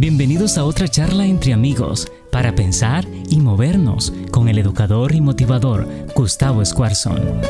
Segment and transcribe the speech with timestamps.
[0.00, 5.88] Bienvenidos a otra charla entre amigos para pensar y movernos con el educador y motivador
[6.14, 7.40] Gustavo Escuarzón.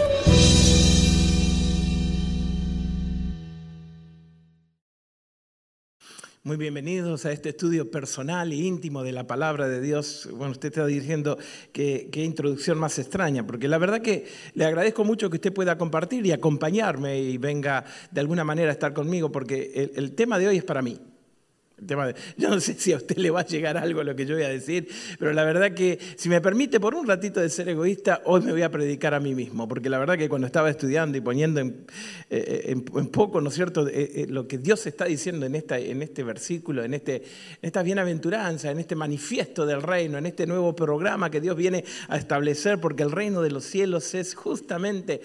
[6.42, 10.26] Muy bienvenidos a este estudio personal e íntimo de la palabra de Dios.
[10.32, 11.36] Bueno, usted está diciendo
[11.74, 14.24] que qué introducción más extraña, porque la verdad que
[14.54, 18.72] le agradezco mucho que usted pueda compartir y acompañarme y venga de alguna manera a
[18.72, 20.98] estar conmigo, porque el tema de hoy es para mí
[22.36, 24.44] yo no sé si a usted le va a llegar algo lo que yo voy
[24.44, 24.88] a decir,
[25.18, 28.52] pero la verdad que si me permite por un ratito de ser egoísta, hoy me
[28.52, 31.60] voy a predicar a mí mismo, porque la verdad que cuando estaba estudiando y poniendo
[31.60, 31.86] en,
[32.30, 32.76] eh,
[33.12, 36.22] poco, ¿no es cierto?, eh, eh, lo que Dios está diciendo en, esta, en este
[36.22, 37.22] versículo, en, este, en
[37.62, 42.16] esta bienaventuranza, en este manifiesto del reino, en este nuevo programa que Dios viene a
[42.16, 45.20] establecer, porque el reino de los cielos es justamente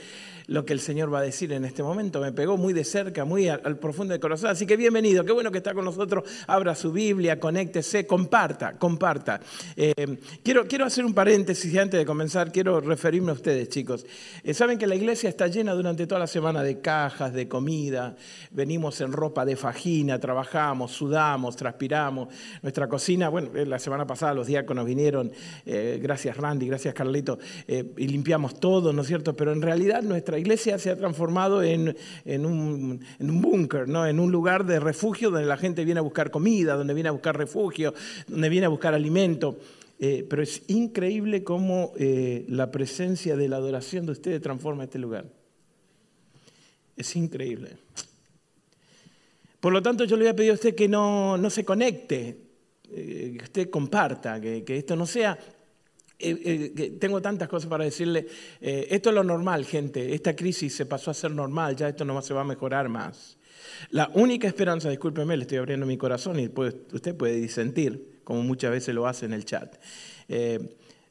[0.47, 2.21] lo que el Señor va a decir en este momento.
[2.21, 4.49] Me pegó muy de cerca, muy al, profundo del corazón.
[4.49, 6.23] Así que bienvenido, qué bueno que está con nosotros.
[6.47, 9.39] Abra su Biblia, conéctese, comparta, comparta.
[9.75, 14.05] Eh, quiero, quiero hacer un paréntesis antes de comenzar, quiero referirme a ustedes, chicos.
[14.44, 18.16] Eh, Saben que la iglesia está llena durante toda la semana de cajas, de comida.
[18.52, 22.30] Venimos en ropa de fajina, trabajamos, sudamos, transpiramos.
[22.61, 25.31] Nuestra cocina, bueno, eh, la semana pasada los diáconos vinieron,
[25.66, 29.36] gracias Randy, gracias Carlito, y limpiamos todo, ¿no es cierto?
[29.36, 31.95] Pero en realidad nuestra la iglesia se ha transformado en,
[32.26, 34.08] un, búnker, ¿no?
[34.08, 37.12] en un lugar de refugio donde la gente viene a buscar comida, donde viene a
[37.12, 37.94] buscar refugio,
[38.28, 39.59] donde viene a buscar alimento.
[40.00, 44.98] Eh, pero es increíble cómo eh, la presencia de la adoración de ustedes transforma este
[44.98, 45.28] lugar.
[46.98, 47.78] Es increíble.
[49.59, 52.38] Por lo tanto, yo le voy a pedir a usted que no, se conecte,
[52.92, 55.38] eh, que usted comparta, que esto no sea
[56.19, 58.28] eh, eh, tengo tantas cosas para decirle.
[58.61, 60.14] Eh, esto es lo normal, gente.
[60.14, 63.38] Esta crisis se pasó a ser normal, ya esto no se va a mejorar más.
[63.92, 68.72] La única esperanza, discúlpeme, le estoy abriendo mi corazón y usted puede disentir, como muchas
[68.72, 69.75] veces lo hace en el chat.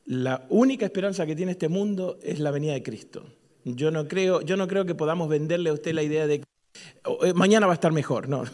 [0.05, 3.25] la única esperanza que tiene este mundo es la venida de Cristo.
[3.65, 7.35] Yo no creo, yo no creo que podamos venderle a usted la idea de que
[7.35, 8.29] mañana va a estar mejor.
[8.29, 8.45] No,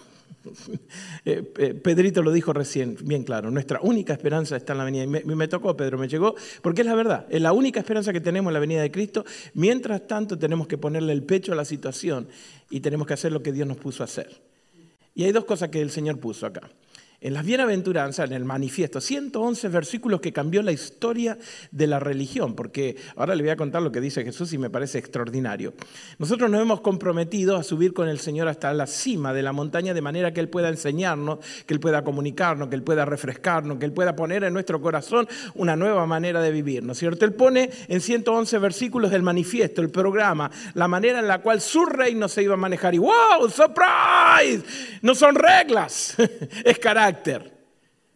[1.82, 5.06] Pedrito lo dijo recién, bien claro, nuestra única esperanza está en la venida.
[5.06, 8.20] Me, me tocó, Pedro, me llegó, porque es la verdad, es la única esperanza que
[8.20, 9.24] tenemos en la venida de Cristo.
[9.54, 12.28] Mientras tanto, tenemos que ponerle el pecho a la situación
[12.70, 14.40] y tenemos que hacer lo que Dios nos puso a hacer.
[15.14, 16.70] Y hay dos cosas que el Señor puso acá.
[17.20, 21.36] En las bienaventuranzas, en el manifiesto, 111 versículos que cambió la historia
[21.72, 24.70] de la religión, porque ahora le voy a contar lo que dice Jesús y me
[24.70, 25.74] parece extraordinario.
[26.18, 29.94] Nosotros nos hemos comprometido a subir con el Señor hasta la cima de la montaña
[29.94, 33.86] de manera que Él pueda enseñarnos, que Él pueda comunicarnos, que Él pueda refrescarnos, que
[33.86, 35.26] Él pueda poner en nuestro corazón
[35.56, 37.24] una nueva manera de vivir, ¿no es cierto?
[37.24, 41.84] Él pone en 111 versículos el manifiesto, el programa, la manera en la cual su
[41.84, 42.94] reino se iba a manejar.
[42.94, 44.62] Y wow, surprise,
[45.02, 46.14] no son reglas,
[46.64, 47.07] es carácter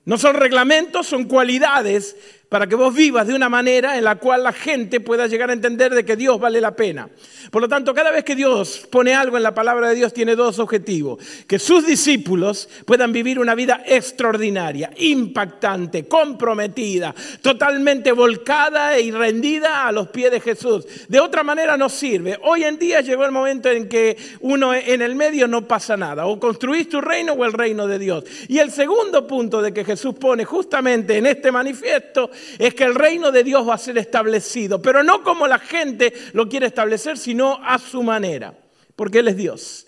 [0.04, 2.16] no son reglamentos, son cualidades
[2.52, 5.54] para que vos vivas de una manera en la cual la gente pueda llegar a
[5.54, 7.08] entender de que Dios vale la pena.
[7.50, 10.36] Por lo tanto, cada vez que Dios pone algo en la palabra de Dios tiene
[10.36, 11.18] dos objetivos.
[11.46, 19.92] Que sus discípulos puedan vivir una vida extraordinaria, impactante, comprometida, totalmente volcada y rendida a
[19.92, 20.84] los pies de Jesús.
[21.08, 22.38] De otra manera no sirve.
[22.42, 26.26] Hoy en día llegó el momento en que uno en el medio no pasa nada.
[26.26, 28.24] O construís tu reino o el reino de Dios.
[28.48, 32.94] Y el segundo punto de que Jesús pone justamente en este manifiesto es que el
[32.94, 37.18] reino de Dios va a ser establecido, pero no como la gente lo quiere establecer,
[37.18, 38.54] sino a su manera,
[38.96, 39.86] porque Él es Dios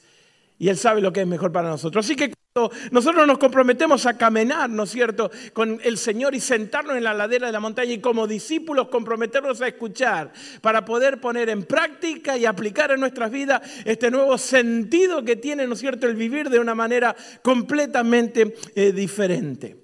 [0.58, 2.04] y Él sabe lo que es mejor para nosotros.
[2.04, 6.40] Así que cuando nosotros nos comprometemos a caminar, ¿no es cierto?, con el Señor y
[6.40, 11.20] sentarnos en la ladera de la montaña y como discípulos comprometernos a escuchar para poder
[11.20, 15.80] poner en práctica y aplicar en nuestras vidas este nuevo sentido que tiene, ¿no es
[15.80, 19.83] cierto?, el vivir de una manera completamente eh, diferente.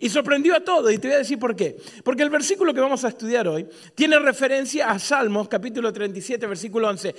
[0.00, 1.76] Y sorprendió a todos, y te voy a decir por qué.
[2.02, 6.88] Porque el versículo que vamos a estudiar hoy tiene referencia a Salmos, capítulo 37, versículo
[6.88, 7.14] 11.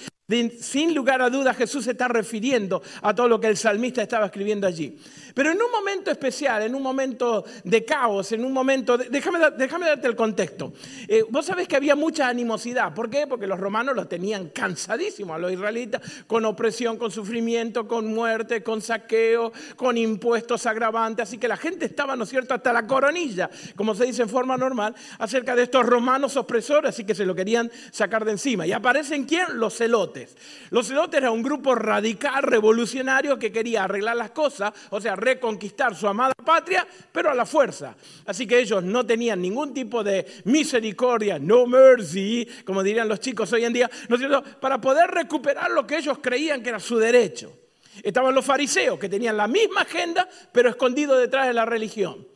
[0.60, 4.28] Sin lugar a dudas, Jesús se está refiriendo a todo lo que el salmista estaba
[4.28, 4.98] escribiendo allí.
[5.34, 8.98] Pero en un momento especial, en un momento de caos, en un momento...
[8.98, 10.74] déjame, déjame, darte el contexto.
[11.08, 12.94] Eh, vos sabés que había mucha animosidad.
[12.94, 13.28] ¿Por qué?
[13.28, 18.64] Porque los romanos los tenían cansadísimos a los israelitas, con opresión, con sufrimiento, con muerte,
[18.64, 21.24] con saqueo, con impuestos agravantes.
[21.24, 24.30] Así que la gente estaba, ¿no es cierto?, hasta la coronilla, como se dice en
[24.30, 28.66] forma normal, acerca de estos romanos opresores, así que se lo querían sacar de encima.
[28.68, 29.46] ¿Y aparecen quién?
[29.54, 30.36] Los celotes.
[30.70, 35.96] Los celotes era un grupo radical, revolucionario, que quería arreglar las cosas, o sea, reconquistar
[35.96, 37.96] su amada patria, pero a la fuerza.
[38.26, 43.52] Así que ellos no tenían ningún tipo de misericordia, no mercy, como dirían los chicos
[43.54, 44.44] hoy en día, ¿no es cierto?
[44.60, 47.58] Para poder recuperar lo que ellos creían que era su derecho.
[48.04, 52.31] Estaban los fariseos, que tenían la misma agenda, pero escondidos detrás de la religión.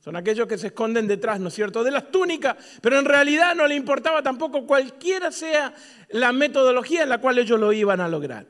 [0.00, 3.54] Son aquellos que se esconden detrás, ¿no es cierto?, de las túnicas, pero en realidad
[3.54, 5.74] no le importaba tampoco cualquiera sea
[6.08, 8.46] la metodología en la cual ellos lo iban a lograr.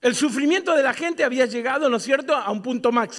[0.00, 3.18] El sufrimiento de la gente había llegado, ¿no es cierto?, a un punto máximo.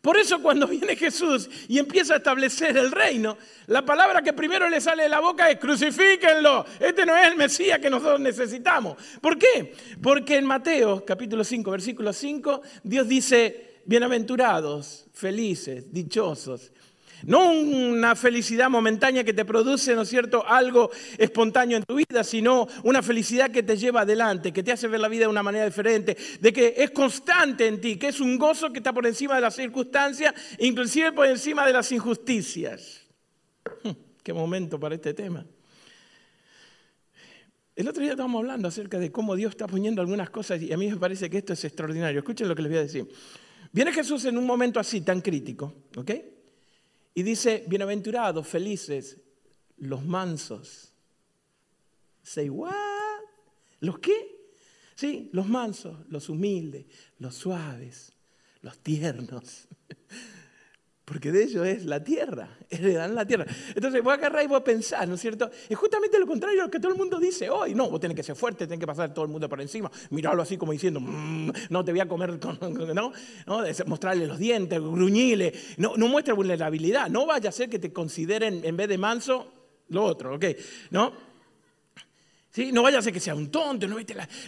[0.00, 3.36] Por eso cuando viene Jesús y empieza a establecer el reino,
[3.66, 6.64] la palabra que primero le sale de la boca es crucifíquenlo.
[6.78, 8.96] Este no es el Mesías que nosotros necesitamos.
[9.20, 9.74] ¿Por qué?
[10.02, 16.72] Porque en Mateo capítulo 5, versículo 5, Dios dice, bienaventurados, felices, dichosos.
[17.22, 22.24] No una felicidad momentánea que te produce, ¿no es cierto?, algo espontáneo en tu vida,
[22.24, 25.42] sino una felicidad que te lleva adelante, que te hace ver la vida de una
[25.42, 29.06] manera diferente, de que es constante en ti, que es un gozo que está por
[29.06, 33.02] encima de las circunstancias, inclusive por encima de las injusticias.
[33.84, 33.90] Hmm,
[34.22, 35.44] qué momento para este tema.
[37.76, 40.76] El otro día estábamos hablando acerca de cómo Dios está poniendo algunas cosas y a
[40.76, 42.18] mí me parece que esto es extraordinario.
[42.18, 43.08] Escuchen lo que les voy a decir.
[43.72, 46.10] Viene Jesús en un momento así, tan crítico, ¿ok?
[47.14, 49.18] Y dice, bienaventurados, felices,
[49.76, 50.92] los mansos.
[52.22, 52.72] Say, what?
[53.80, 54.40] ¿Los qué?
[54.94, 56.86] Sí, los mansos, los humildes,
[57.18, 58.12] los suaves,
[58.60, 59.68] los tiernos
[61.10, 63.44] porque de ellos es la tierra, heredan la tierra.
[63.74, 65.50] Entonces voy a agarrar y voy a pensar, ¿no es cierto?
[65.68, 67.74] Es justamente lo contrario a lo que todo el mundo dice hoy.
[67.74, 70.40] No, vos tenés que ser fuerte, tenés que pasar todo el mundo por encima, mirarlo
[70.40, 72.38] así como diciendo, mm, no te voy a comer,
[72.94, 73.12] ¿no?
[73.44, 73.62] ¿no?
[73.86, 78.60] Mostrarle los dientes, gruñirle, no, no muestra vulnerabilidad, no vaya a ser que te consideren
[78.62, 79.52] en vez de manso
[79.88, 80.44] lo otro, ¿ok?
[80.90, 81.29] ¿No?
[82.52, 82.72] ¿Sí?
[82.72, 83.96] No vaya a ser que sea un tonto, no,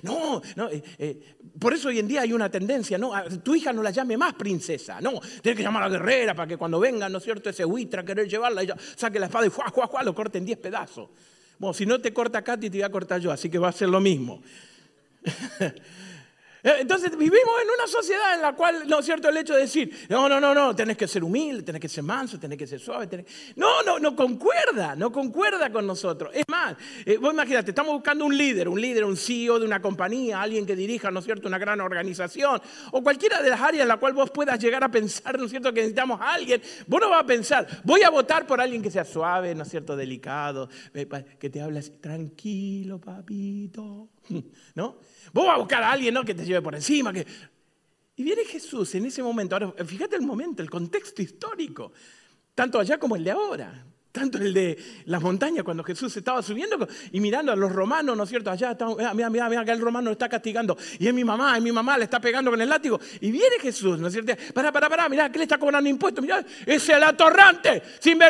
[0.02, 3.12] no, no eh, eh, por eso hoy en día hay una tendencia, no,
[3.44, 6.48] tu hija no la llame más princesa, no, tiene que llamar a la guerrera para
[6.48, 9.46] que cuando venga, ¿no es cierto?, ese huitra a querer llevarla, ella saque la espada
[9.46, 11.10] y juá, juá, juá, lo corte en diez pedazos.
[11.60, 13.72] Bueno, si no te corta Katy, te voy a cortar yo, así que va a
[13.72, 14.42] ser lo mismo.
[16.62, 19.62] Eh, entonces vivimos en una sociedad en la cual, ¿no es cierto?, el hecho de
[19.62, 22.66] decir, no, no, no, no, tenés que ser humilde, tenés que ser manso, tenés que
[22.66, 23.24] ser suave.
[23.56, 26.30] No, no, no concuerda, no concuerda con nosotros.
[26.34, 29.82] Es más, eh, vos imagínate, estamos buscando un líder, un líder, un CEO de una
[29.82, 32.60] compañía, alguien que dirija, ¿no es cierto?, una gran organización,
[32.92, 35.50] o cualquiera de las áreas en la cual vos puedas llegar a pensar, ¿no es
[35.50, 36.62] cierto?, que necesitamos a alguien.
[36.86, 39.68] Vos no vas a pensar, voy a votar por alguien que sea suave, ¿no es
[39.68, 41.08] cierto?, delicado, eh,
[41.40, 44.10] que te hable así, tranquilo, papito,
[44.74, 44.98] ¿no?
[45.32, 46.24] Vos vas a buscar a alguien ¿no?
[46.24, 47.12] que te lleve por encima.
[48.16, 49.56] Y viene Jesús en ese momento.
[49.56, 51.92] Ahora, fíjate el momento, el contexto histórico,
[52.54, 53.86] tanto allá como el de ahora.
[54.12, 54.76] Tanto el de
[55.06, 58.50] las montañas, cuando Jesús estaba subiendo y mirando a los romanos, ¿no es cierto?
[58.50, 60.76] Allá está, mira, mira, mira, que el romano lo está castigando.
[60.98, 63.00] Y es mi mamá, y mi mamá le está pegando con el látigo.
[63.22, 64.34] Y viene Jesús, ¿no es cierto?
[64.52, 66.20] Para, para, para, mira, que le está cobrando impuestos.
[66.20, 67.82] Mira, es el atorrante,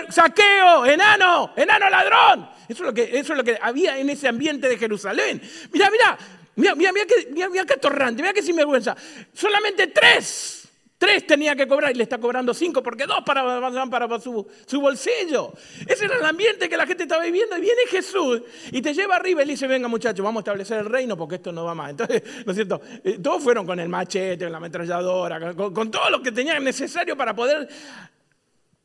[0.09, 2.49] saqueo, enano, enano ladrón.
[2.69, 5.43] Eso es, lo que, eso es lo que había en ese ambiente de Jerusalén.
[5.73, 6.17] Mira, mira,
[6.55, 8.95] Mira, mira, mira, que, mira, mira qué torrante, mira qué sinvergüenza.
[9.33, 10.62] Solamente tres.
[11.03, 14.47] Tres tenía que cobrar y le está cobrando cinco porque dos para, para, para su,
[14.81, 15.53] bolsillo.
[15.85, 17.59] Ese era el ambiente que la gente estaba viviendo.
[17.59, 20.79] Y viene Jesús y te lleva arriba y le dice, venga muchachos, vamos a establecer
[20.79, 21.91] el reino porque esto no va más.
[21.91, 22.81] Entonces, ¿no es cierto?
[23.03, 27.17] Eh, todos fueron con el machete, con la ametralladora, con, todo lo que tenían necesario
[27.17, 27.69] para poder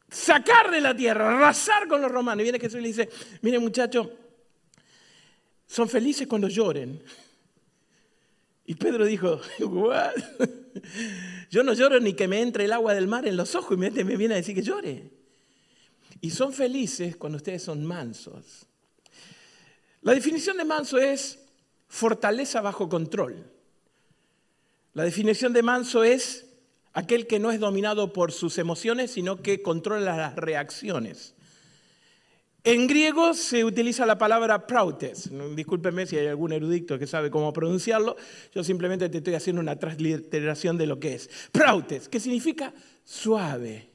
[0.10, 2.42] sacar de la tierra, arrasar con los romanos.
[2.42, 3.10] Y viene Jesús y le dice,
[3.44, 4.08] mire muchachos,
[5.68, 7.00] son felices cuando lloren.
[8.66, 10.16] Y Pedro dijo, ¿What?
[11.50, 13.78] Yo no lloro ni que me entre el agua del mar en los ojos y
[13.78, 15.12] me, viene a decir que llore.
[16.20, 18.66] Y son felices cuando ustedes son mansos.
[20.02, 21.40] La definición de manso es
[21.88, 23.50] fortaleza bajo control.
[24.94, 26.46] La definición de manso es
[26.94, 31.36] aquel que no es dominado por sus emociones, sino que controla las reacciones.
[32.68, 35.32] En griego se utiliza la palabra prautes.
[35.56, 38.18] Discúlpeme si hay algún erudito que sabe cómo pronunciarlo.
[38.54, 41.30] Yo simplemente te estoy haciendo una transliteración de lo que es.
[41.54, 42.74] Prautes, que significa
[43.06, 43.90] suave,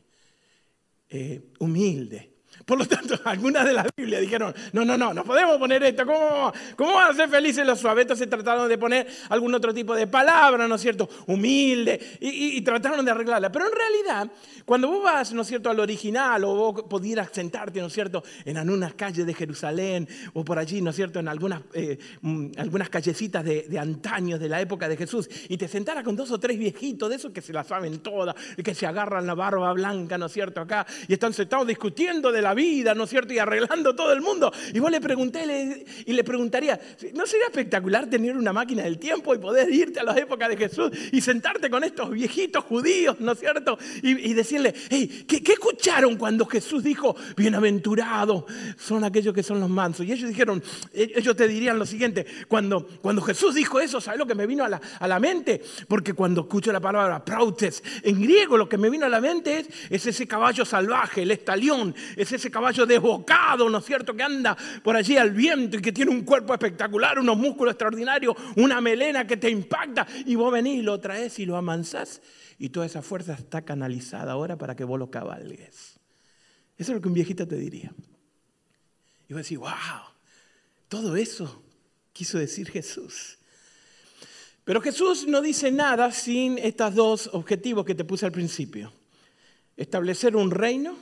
[1.10, 2.31] eh, humilde,
[2.66, 6.04] por lo tanto, algunas de las Biblias dijeron, no, no, no, no podemos poner esto,
[6.06, 8.18] ¿cómo, cómo van a ser felices los suavetos?
[8.18, 11.08] Se trataron de poner algún otro tipo de palabra, ¿no es cierto?
[11.26, 13.50] Humilde, y, trataron de arreglarla.
[13.50, 14.32] Pero en realidad,
[14.64, 18.22] cuando vos vas, ¿no es cierto?, al original, o vos pudieras sentarte, ¿no es cierto?,
[18.44, 22.52] en algunas calles de Jerusalén, o por allí, ¿no es cierto?, en algunas, eh, mm,
[22.58, 26.38] algunas callecitas de, de de la época de Jesús, y te sentaras con dos o
[26.38, 30.18] tres viejitos de esos que se la saben todas, que se agarran la barba blanca,
[30.18, 33.32] ¿no es cierto?, acá, y están sentados discutiendo de de vida, ¿no es cierto?
[33.32, 34.52] Y arreglando todo el mundo.
[34.72, 36.80] Y vos le pregunté y le preguntaría,
[37.14, 40.56] ¿no sería espectacular tener una máquina del tiempo y poder irte a las épocas de
[40.56, 43.78] Jesús y sentarte con estos viejitos judíos, ¿no es cierto?
[44.02, 48.44] Y, decirle, hey, ¿qué, ¿qué, escucharon cuando Jesús dijo, bienaventurados
[48.78, 50.06] son aquellos que son los mansos?
[50.06, 54.18] Y ellos dijeron, e, ellos te dirían lo siguiente, cuando, cuando Jesús dijo eso, ¿sabes
[54.18, 55.62] lo que me vino a la, a la mente?
[55.88, 59.58] Porque cuando escucho la palabra prautes, en griego lo que me vino a la mente
[59.58, 64.22] es, es ese caballo salvaje, el estalión, es ese caballo desbocado, ¿no es cierto?, que
[64.22, 68.80] anda por allí al viento y que tiene un cuerpo espectacular, unos músculos extraordinarios, una
[68.80, 72.20] melena que te impacta y vos venís, lo traes y lo amansás
[72.58, 75.98] y toda esa fuerza está canalizada ahora para que vos lo cabalgues.
[76.78, 77.92] Eso es lo que un viejito te diría.
[79.28, 79.70] Y vos decís, wow,
[80.88, 81.62] todo eso
[82.12, 83.38] quiso decir Jesús.
[84.64, 88.92] Pero Jesús no dice nada sin estos dos objetivos que te puse al principio.
[89.76, 90.96] Establecer un reino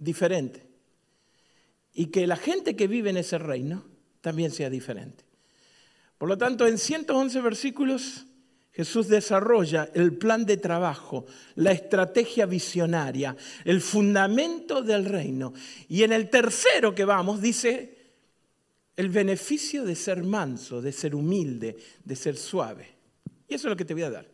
[0.00, 0.66] diferente
[1.94, 3.84] y que la gente que vive en ese reino
[4.20, 5.24] también sea diferente.
[6.18, 8.26] Por lo tanto, en 111 versículos
[8.72, 11.26] Jesús desarrolla el plan de trabajo,
[11.56, 15.52] la estrategia visionaria, el fundamento del reino.
[15.88, 17.96] Y en el tercero que vamos dice
[18.96, 22.88] el beneficio de ser manso, de ser humilde, de ser suave.
[23.48, 24.26] Y eso es lo que te voy a dar.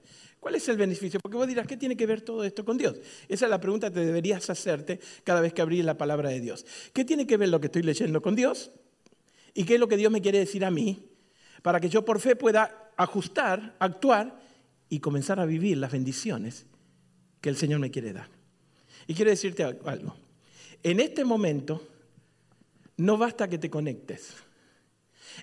[0.46, 1.18] ¿Cuál es el beneficio?
[1.18, 3.00] Porque vos dirás, ¿qué tiene que ver todo esto con Dios?
[3.28, 6.64] Esa es la pregunta que deberías hacerte cada vez que abrís la palabra de Dios.
[6.92, 8.70] ¿Qué tiene que ver lo que estoy leyendo con Dios?
[9.54, 11.10] ¿Y qué es lo que Dios me quiere decir a mí?
[11.62, 14.40] Para que yo por fe pueda ajustar, actuar
[14.88, 16.66] y comenzar a vivir las bendiciones
[17.40, 18.28] que el Señor me quiere dar.
[19.08, 20.14] Y quiero decirte algo.
[20.84, 21.82] En este momento
[22.98, 24.32] no basta que te conectes.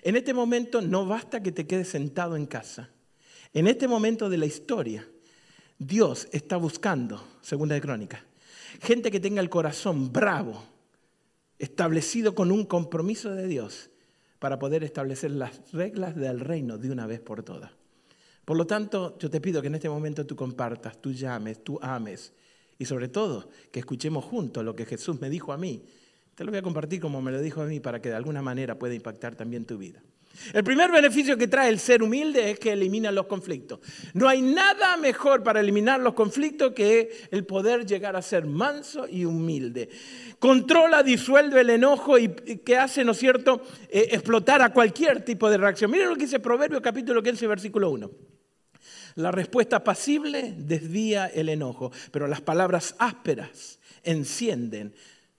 [0.00, 2.88] En este momento no basta que te quedes sentado en casa.
[3.54, 5.08] En este momento de la historia,
[5.78, 8.24] Dios está buscando, segunda de crónica,
[8.82, 10.62] gente que tenga el corazón bravo,
[11.58, 13.90] establecido con un compromiso de Dios
[14.40, 17.70] para poder establecer las reglas del reino de una vez por todas.
[18.44, 21.78] Por lo tanto, yo te pido que en este momento tú compartas, tú llames, tú
[21.80, 22.32] ames
[22.76, 25.84] y sobre todo que escuchemos juntos lo que Jesús me dijo a mí
[26.34, 28.42] te lo voy a compartir como me lo dijo a mí para que de alguna
[28.42, 30.02] manera pueda impactar también tu vida.
[30.52, 33.80] El primer beneficio que trae el ser humilde es que elimina los conflictos.
[34.12, 39.06] No hay nada mejor para eliminar los conflictos que el poder llegar a ser manso
[39.08, 39.88] y humilde.
[40.38, 42.28] Controla, disuelve el enojo y
[42.64, 45.90] que hace, ¿no es cierto?, eh, explotar a cualquier tipo de reacción.
[45.90, 48.10] Miren lo que dice Proverbio capítulo 15, versículo 1.
[49.16, 54.94] La respuesta pasible desvía el enojo, pero las palabras ásperas encienden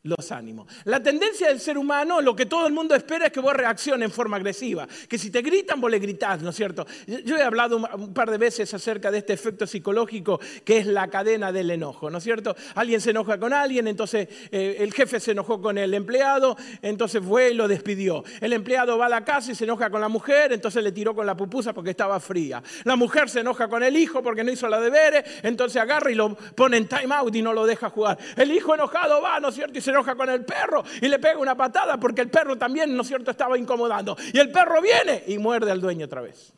[0.06, 0.72] los ánimos.
[0.84, 4.06] La tendencia del ser humano, lo que todo el mundo espera es que vos reacciones
[4.06, 6.86] en forma agresiva, que si te gritan, vos le gritás, ¿no es cierto?
[7.08, 11.10] Yo he hablado un par de veces acerca de este efecto psicológico que es la
[11.10, 12.56] cadena del enojo, ¿no es cierto?
[12.76, 17.24] Alguien se enoja con alguien, entonces eh, el jefe se enojó con el empleado, entonces
[17.26, 18.24] fue y lo despidió.
[18.42, 21.16] El empleado va a la casa y se enoja con la mujer, entonces le tiró
[21.16, 22.62] con la pupusa porque estaba fría.
[22.84, 26.16] La mujer se enoja con el hijo porque no hizo la deberes, entonces agarra y
[26.16, 28.20] lo pone en time out y no lo deja jugar.
[28.36, 29.80] El hijo enojado va, ¿no es cierto?
[29.80, 32.96] Y se enoja con el perro y le pega una patada porque el perro también,
[32.96, 34.16] ¿no es cierto?, estaba incomodando.
[34.34, 36.54] Y el perro viene y muerde al dueño otra vez.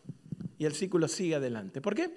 [0.58, 1.82] Y el círculo sigue adelante.
[1.82, 2.10] ¿Por qué?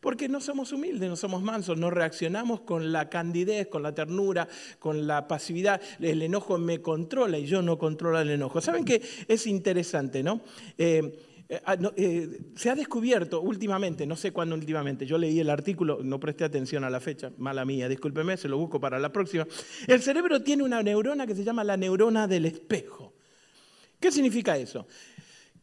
[0.00, 4.46] Porque no somos humildes, no somos mansos, no reaccionamos con la candidez, con la ternura,
[4.78, 5.80] con la pasividad.
[6.00, 8.60] El enojo me controla y yo no controlo el enojo.
[8.60, 9.00] ¿Saben qué?
[9.26, 10.42] Es interesante, ¿no?
[10.76, 15.48] Eh, eh, ah, eh, se ha descubierto últimamente, no sé cuándo últimamente, yo leí el
[15.48, 19.12] artículo, no presté atención a la fecha, mala mía, discúlpeme, se lo busco para la
[19.12, 19.46] próxima.
[19.86, 23.14] El cerebro tiene una neurona que se llama la neurona del espejo.
[24.00, 24.88] ¿Qué significa eso?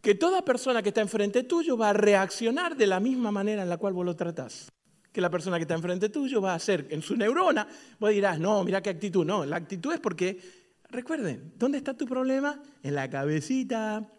[0.01, 3.69] Que toda persona que está enfrente tuyo va a reaccionar de la misma manera en
[3.69, 4.71] la cual vos lo tratás.
[5.11, 7.67] Que la persona que está enfrente tuyo va a hacer en su neurona,
[7.99, 9.25] vos dirás, no, mira qué actitud.
[9.25, 10.39] No, la actitud es porque,
[10.89, 12.61] recuerden, ¿dónde está tu problema?
[12.81, 14.09] En la cabecita.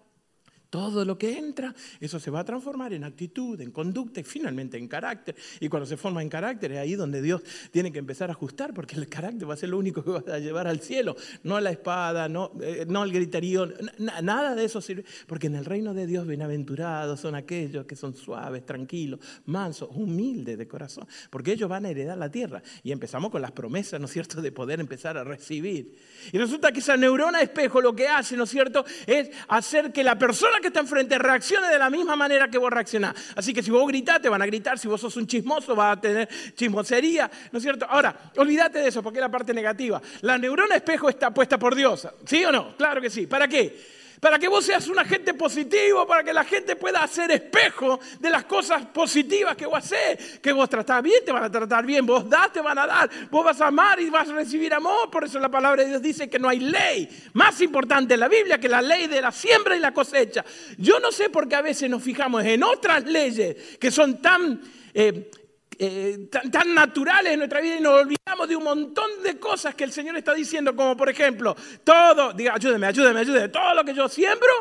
[0.74, 4.76] Todo lo que entra, eso se va a transformar en actitud, en conducta y finalmente
[4.76, 5.36] en carácter.
[5.60, 8.74] Y cuando se forma en carácter es ahí donde Dios tiene que empezar a ajustar,
[8.74, 11.14] porque el carácter va a ser lo único que va a llevar al cielo.
[11.44, 15.04] No la espada, no, eh, no el gritarío, nada de eso sirve.
[15.28, 20.58] Porque en el reino de Dios bienaventurados son aquellos que son suaves, tranquilos, mansos, humildes
[20.58, 21.06] de corazón.
[21.30, 22.64] Porque ellos van a heredar la tierra.
[22.82, 25.94] Y empezamos con las promesas, ¿no es cierto?, de poder empezar a recibir.
[26.32, 30.02] Y resulta que esa neurona espejo lo que hace, ¿no es cierto?, es hacer que
[30.02, 33.14] la persona que está enfrente reaccione de la misma manera que vos reaccionás.
[33.36, 34.78] Así que si vos gritás, te van a gritar.
[34.78, 37.30] Si vos sos un chismoso, vas a tener chismosería.
[37.52, 37.84] ¿No es cierto?
[37.86, 40.00] Ahora, olvídate de eso, porque es la parte negativa.
[40.22, 42.08] La neurona espejo está puesta por Dios.
[42.24, 42.74] ¿Sí o no?
[42.78, 43.26] Claro que sí.
[43.26, 43.78] ¿Para qué?
[44.24, 48.30] Para que vos seas un agente positivo, para que la gente pueda hacer espejo de
[48.30, 52.06] las cosas positivas que vos haces, que vos tratás bien, te van a tratar bien,
[52.06, 55.10] vos das, te van a dar, vos vas a amar y vas a recibir amor,
[55.10, 58.28] por eso la palabra de Dios dice que no hay ley más importante en la
[58.28, 60.42] Biblia que la ley de la siembra y la cosecha.
[60.78, 64.58] Yo no sé por qué a veces nos fijamos en otras leyes que son tan...
[64.94, 65.30] Eh,
[65.78, 69.84] eh, tan, naturales en nuestra vida y nos olvidamos de un montón de cosas que
[69.84, 73.94] el Señor está diciendo, como por ejemplo, todo, diga, ayúdeme, ayúdeme, ayúdeme, todo lo que
[73.94, 74.52] yo siembro,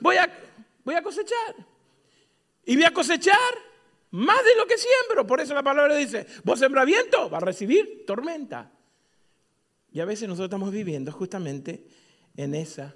[0.00, 0.30] voy a,
[0.84, 1.54] voy a cosechar.
[2.64, 3.36] Y voy a cosechar
[4.10, 5.26] más de lo que siembro.
[5.26, 8.70] Por eso la palabra dice, vos sembra viento, va a recibir tormenta.
[9.92, 11.84] Y a veces nosotros estamos viviendo justamente
[12.36, 12.94] en esa,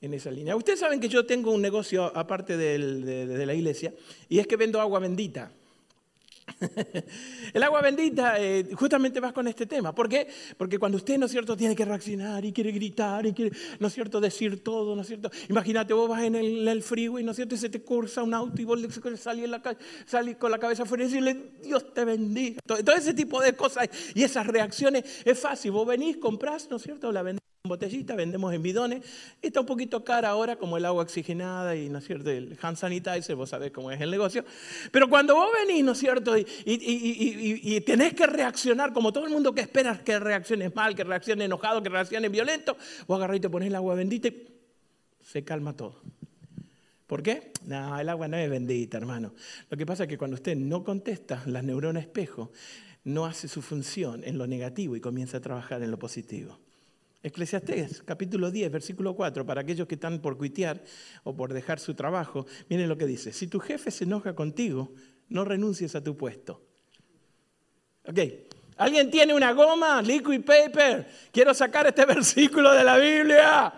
[0.00, 0.56] en esa línea.
[0.56, 3.94] Ustedes saben que yo tengo un negocio aparte de, de la iglesia
[4.28, 5.52] y es que vendo agua bendita.
[7.52, 9.94] El agua bendita eh, justamente va con este tema.
[9.94, 10.28] ¿Por qué?
[10.56, 13.88] Porque cuando usted, ¿no es cierto?, tiene que reaccionar y quiere gritar y quiere, ¿no
[13.88, 15.30] es cierto?, decir todo, ¿no es cierto?
[15.48, 18.34] Imagínate, vos vas en el, el freeway, ¿no es cierto?, y se te cursa un
[18.34, 18.80] auto y vos
[19.18, 19.62] salís, la,
[20.38, 22.60] con la cabeza afuera y decirle, Dios te bendiga.
[22.66, 25.72] Todo, ese tipo de cosas y esas reacciones es fácil.
[25.72, 29.04] Vos venís, comprás, ¿no es cierto?, la bendita botellita, vendemos en bidones.
[29.42, 32.76] Está un poquito cara ahora como el agua oxigenada y, ¿no es cierto?, el hand
[32.76, 34.44] sanitizer, vos sabés cómo es el negocio.
[34.90, 39.32] Pero cuando vos venís, ¿no es cierto?, y, y, tenés que reaccionar como todo el
[39.32, 43.40] mundo que espera que reacciones mal, que reaccione enojado, que reaccione violento, vos agarrás y
[43.40, 44.46] te pones el agua bendita y
[45.20, 46.00] se calma todo.
[47.06, 47.52] ¿Por qué?
[47.64, 49.32] No, el agua no es bendita, hermano.
[49.70, 52.50] Lo que pasa es que cuando usted no contesta, las neuronas espejo
[53.04, 56.58] no hace su función en lo negativo y comienza a trabajar en lo positivo.
[57.22, 60.82] Eclesiastés, capítulo 10, versículo 4, para aquellos que están por cuitear
[61.24, 64.92] o por dejar su trabajo, miren lo que dice, si tu jefe se enoja contigo,
[65.28, 66.62] no renuncies a tu puesto.
[68.04, 68.18] Ok,
[68.76, 71.06] ¿alguien tiene una goma, liquid paper?
[71.32, 73.72] Quiero sacar este versículo de la Biblia.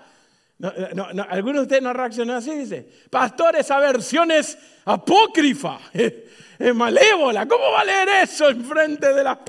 [0.58, 0.72] No,
[1.14, 2.50] no, ¿Alguno de ustedes no reaccionó así?
[2.50, 7.46] Dice, pastor, esa versión es apócrifa, es malévola.
[7.46, 9.40] ¿Cómo va a leer eso en frente de la...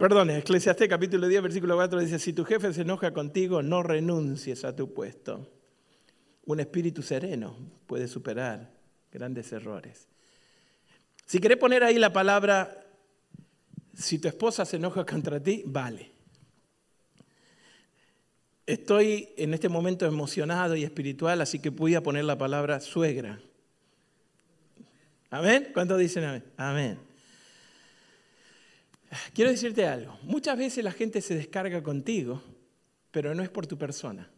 [0.00, 4.64] Perdón, Eclesiastés capítulo 10, versículo 4 dice, si tu jefe se enoja contigo, no renuncies
[4.64, 5.46] a tu puesto.
[6.46, 7.54] Un espíritu sereno
[7.86, 8.70] puede superar
[9.12, 10.08] grandes errores.
[11.26, 12.82] Si querés poner ahí la palabra,
[13.92, 16.10] si tu esposa se enoja contra ti, vale.
[18.64, 23.38] Estoy en este momento emocionado y espiritual, así que voy a poner la palabra suegra.
[25.28, 25.68] ¿Amén?
[25.74, 26.44] ¿Cuántos dicen amén?
[26.56, 27.09] Amén.
[29.34, 30.18] Quiero decirte algo.
[30.22, 32.42] Muchas veces la gente se descarga contigo,
[33.10, 34.30] pero no es por tu persona.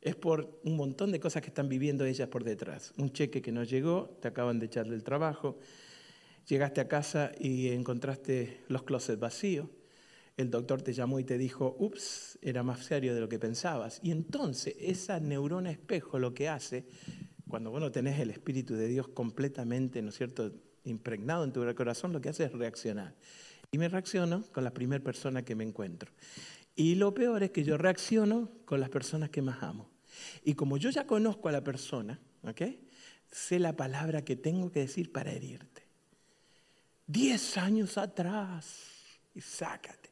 [0.00, 2.92] Es por un montón de cosas que están viviendo ellas por detrás.
[2.96, 5.58] Un cheque que no llegó, te acaban de echar del trabajo,
[6.46, 9.68] llegaste a casa y encontraste los closets vacíos.
[10.36, 14.00] El doctor te llamó y te dijo, ups, era más serio de lo que pensabas.
[14.02, 16.86] Y entonces esa neurona espejo lo que hace,
[17.46, 20.50] cuando vos no tenés el Espíritu de Dios completamente, ¿no es cierto?,
[20.84, 23.14] impregnado en tu corazón, lo que hace es reaccionar.
[23.72, 26.10] Y me reacciono con la primera persona que me encuentro.
[26.74, 29.90] Y lo peor es que yo reacciono con las personas que más amo.
[30.44, 32.62] Y como yo ya conozco a la persona, ¿ok?
[33.30, 35.82] Sé la palabra que tengo que decir para herirte.
[37.06, 38.90] Diez años atrás,
[39.34, 40.10] y sácate.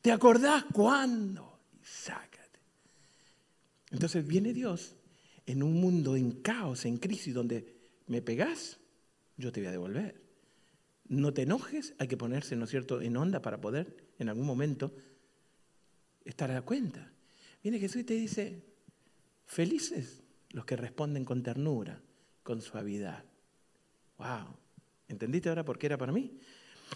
[0.00, 1.60] ¿Te acordás cuándo?
[1.72, 2.58] Y sácate.
[3.90, 4.94] Entonces viene Dios
[5.46, 7.74] en un mundo en caos, en crisis, donde
[8.06, 8.78] me pegás,
[9.36, 10.27] yo te voy a devolver.
[11.08, 14.46] No te enojes, hay que ponerse, ¿no es cierto?, en onda para poder en algún
[14.46, 14.94] momento
[16.24, 17.10] estar a cuenta.
[17.62, 18.62] Viene Jesús y te dice,
[19.46, 22.00] felices los que responden con ternura,
[22.42, 23.24] con suavidad.
[24.18, 24.56] ¡Wow!
[25.08, 26.38] ¿Entendiste ahora por qué era para mí?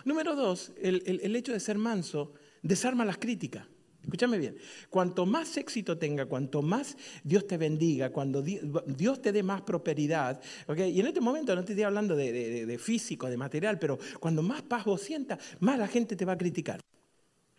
[0.04, 3.66] Número dos, el, el hecho de ser manso desarma las críticas.
[4.02, 4.56] Escúchame bien,
[4.90, 10.40] cuanto más éxito tenga, cuanto más Dios te bendiga, cuando Dios te dé más prosperidad,
[10.76, 14.62] y en este momento no te estoy hablando de, físico, de material, pero cuando más
[14.62, 16.80] paz vos sientas, más la gente te va a criticar.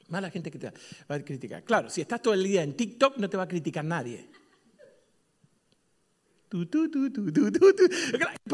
[0.09, 0.69] Más la gente que te
[1.09, 1.63] va a criticar.
[1.63, 4.27] Claro, si estás todo el día en TikTok, no te va a criticar nadie.
[6.49, 6.67] por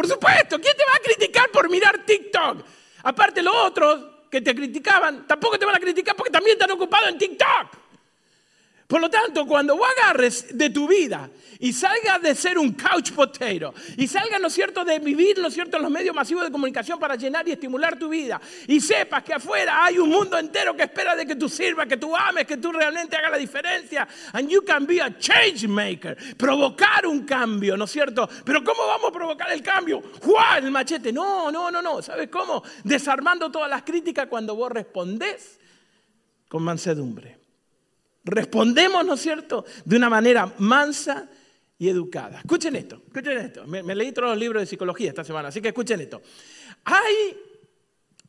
[0.08, 2.64] supuesto, ¿quién te va a criticar por mirar TikTok?
[3.04, 7.10] Aparte los otros que te criticaban, tampoco te van a criticar porque también están ocupados
[7.10, 7.89] en TikTok.
[8.90, 13.12] Por lo tanto, cuando vos agarres de tu vida y salgas de ser un couch
[13.12, 16.44] potato y salgas, ¿no es cierto?, de vivir, ¿no es cierto?, en los medios masivos
[16.44, 20.40] de comunicación para llenar y estimular tu vida y sepas que afuera hay un mundo
[20.40, 23.38] entero que espera de que tú sirvas, que tú ames, que tú realmente hagas la
[23.38, 24.08] diferencia.
[24.34, 26.18] And you can be a change maker.
[26.36, 28.28] Provocar un cambio, ¿no es cierto?
[28.44, 30.02] Pero ¿cómo vamos a provocar el cambio?
[30.24, 31.14] ¡Juan, el machete!
[31.14, 32.02] No, no, no, no.
[32.02, 32.64] ¿Sabes cómo?
[32.84, 35.60] Desarmando todas las críticas cuando vos respondés
[36.48, 37.39] con mansedumbre
[38.30, 41.30] respondemos, ¿no es cierto?, de una manera mansa
[41.78, 42.40] y educada.
[42.40, 43.66] Escuchen esto, escuchen esto.
[43.66, 46.22] Me, me, leí todos los libros de psicología esta semana, así que escuchen esto.
[46.84, 47.38] Hay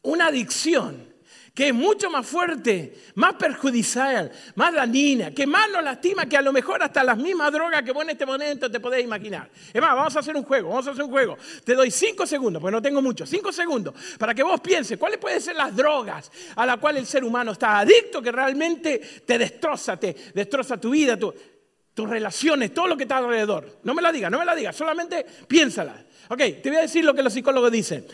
[0.03, 1.10] una adicción
[1.55, 6.43] que es mucho más fuerte, más perjudicial, más dañina, que más nos lastima que a
[6.43, 9.49] lo mejor hasta las mismas drogas que vos en este momento te podés imaginar.
[9.73, 11.37] Es más, vamos a hacer un juego, vamos a hacer un juego.
[11.65, 15.19] Te doy cinco segundos, porque no tengo mucho, cinco segundos, para que vos pienses cuáles
[15.19, 19.39] pueden ser las drogas a las cuales el ser humano está adicto, que realmente te
[19.39, 21.35] destroza, te destroza tu vida, tu,
[21.95, 23.81] tus relaciones, todo lo que está alrededor.
[23.83, 26.07] No me la digas, no me la digas, solamente piénsala.
[26.29, 28.07] Ok, te voy a decir lo que los psicólogos dicen.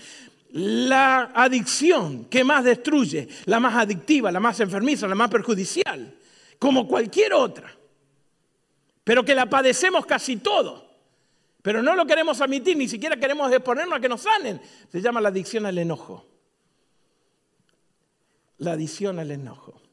[0.50, 6.16] La adicción que más destruye, la más adictiva, la más enfermiza, la más perjudicial,
[6.58, 7.76] como cualquier otra,
[9.04, 10.86] pero que la padecemos casi todo,
[11.62, 15.20] pero no lo queremos admitir, ni siquiera queremos exponernos a que nos sanen, se llama
[15.20, 16.26] la adicción al enojo.
[18.58, 19.85] La adicción al enojo.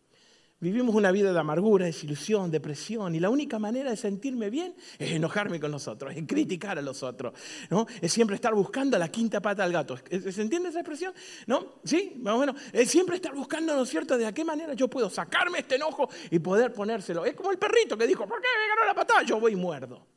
[0.63, 5.11] Vivimos una vida de amargura, desilusión, depresión, y la única manera de sentirme bien es
[5.11, 7.33] enojarme con los otros, es criticar a los otros,
[7.69, 7.85] ¿no?
[7.99, 9.97] Es siempre estar buscando la quinta pata del gato.
[9.97, 11.13] ¿Se entiende esa expresión?
[11.47, 11.81] ¿No?
[11.83, 12.13] ¿Sí?
[12.21, 12.55] Más o menos.
[12.71, 15.75] Es siempre estar buscando, ¿no es cierto?, de a qué manera yo puedo sacarme este
[15.75, 17.25] enojo y poder ponérselo.
[17.25, 19.23] Es como el perrito que dijo, ¿por qué me ganó la patada?
[19.23, 20.07] Yo voy y muerdo.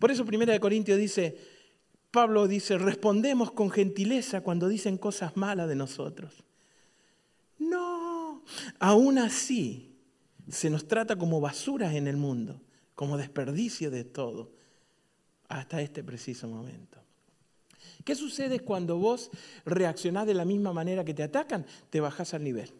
[0.00, 1.38] Por eso Primera de Corintios dice,
[2.10, 6.42] Pablo dice, respondemos con gentileza cuando dicen cosas malas de nosotros.
[7.60, 7.97] No,
[8.78, 9.96] Aún así,
[10.48, 12.60] se nos trata como basuras en el mundo,
[12.94, 14.52] como desperdicio de todo,
[15.48, 16.98] hasta este preciso momento.
[18.04, 19.30] ¿Qué sucede cuando vos
[19.64, 21.66] reaccionás de la misma manera que te atacan?
[21.90, 22.72] Te bajás al nivel.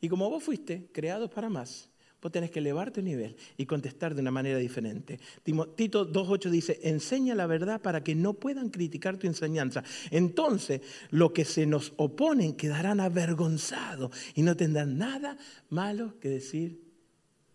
[0.00, 1.88] Y como vos fuiste creado para más,
[2.20, 5.20] Vos tenés que elevar tu nivel y contestar de una manera diferente.
[5.44, 9.84] Tito 2.8 dice, enseña la verdad para que no puedan criticar tu enseñanza.
[10.10, 15.36] Entonces, los que se nos oponen quedarán avergonzados y no tendrán nada
[15.68, 16.82] malo que decir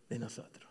[0.10, 0.71] de nosotros.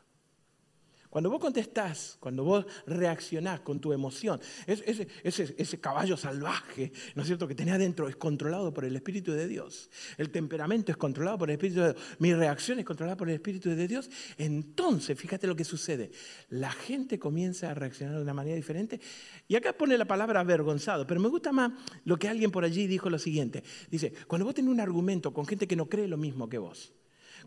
[1.11, 7.49] Cuando vos contestás, cuando vos reaccionás con tu emoción, ese, caballo salvaje, ¿no es cierto?,
[7.49, 9.91] que tenés adentro es controlado por el Espíritu de Dios.
[10.19, 12.17] El temperamento es controlado por el Espíritu de Dios.
[12.21, 14.09] Mi reacción es controlada por el Espíritu de Dios.
[14.39, 16.13] Entonces, fíjate lo que sucede.
[16.49, 19.01] La gente comienza a reaccionar de una manera diferente.
[19.49, 21.73] Y acá pone la palabra avergonzado, pero me gusta más
[22.05, 23.65] lo que alguien por allí dijo lo siguiente.
[23.91, 26.93] Dice, cuando vos tenés un argumento con gente que no cree lo mismo que vos,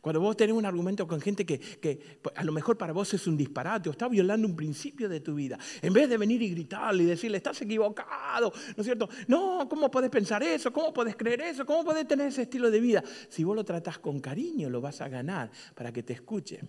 [0.03, 3.37] cuando vos tenés un argumento con gente que, a lo mejor para vos es un
[3.37, 7.03] disparate o está violando un principio de tu vida, en vez de venir y gritarle
[7.03, 9.07] y decirle, estás equivocado, ¿no es cierto?
[9.29, 10.73] No, ¿cómo podés pensar eso?
[10.73, 11.65] ¿Cómo podés creer eso?
[11.65, 13.01] ¿Cómo podés tener ese estilo de vida?
[13.29, 16.59] Si vos lo tratás con cariño, lo vas a ganar para que te escuche.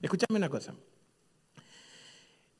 [0.00, 0.72] Escúchame una cosa.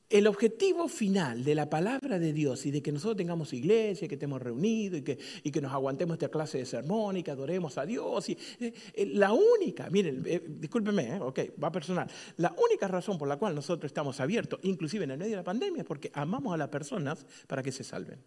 [0.09, 4.15] El objetivo final de la palabra de Dios y de que nosotros tengamos iglesia, que
[4.15, 7.77] estemos reunidos y que, y que nos aguantemos esta clase de sermón y que adoremos
[7.77, 12.87] a Dios, y, eh, eh, la única, miren, eh, discúlpenme, ok, va personal, la única
[12.87, 15.87] razón por la cual nosotros estamos abiertos, inclusive en el medio de la pandemia, es
[15.87, 18.23] porque amamos a las personas para que se salven.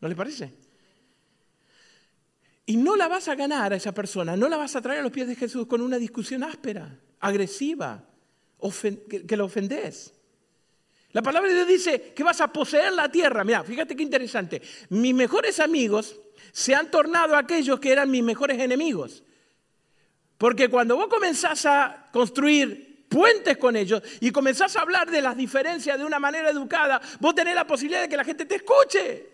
[0.00, 0.52] ¿No les parece?
[2.66, 5.02] Y no la vas a ganar a esa persona, no la vas a traer a
[5.04, 8.04] los pies de Jesús con una discusión áspera, agresiva,
[9.08, 10.17] que, que la ofendes.
[11.18, 13.42] La palabra de Dios dice que vas a poseer la tierra.
[13.42, 14.62] Mira, fíjate qué interesante.
[14.90, 16.14] Mis mejores amigos
[16.52, 19.24] se han tornado aquellos que eran mis mejores enemigos.
[20.36, 25.36] Porque cuando vos comenzás a construir puentes con ellos y comenzás a hablar de las
[25.36, 29.28] diferencias de una manera educada, vos tenés la posibilidad de que la gente te escuche.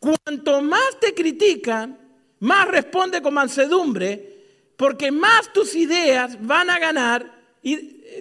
[0.00, 1.96] Cuanto más te critican,
[2.40, 7.24] más responde con mansedumbre, porque más tus ideas van a ganar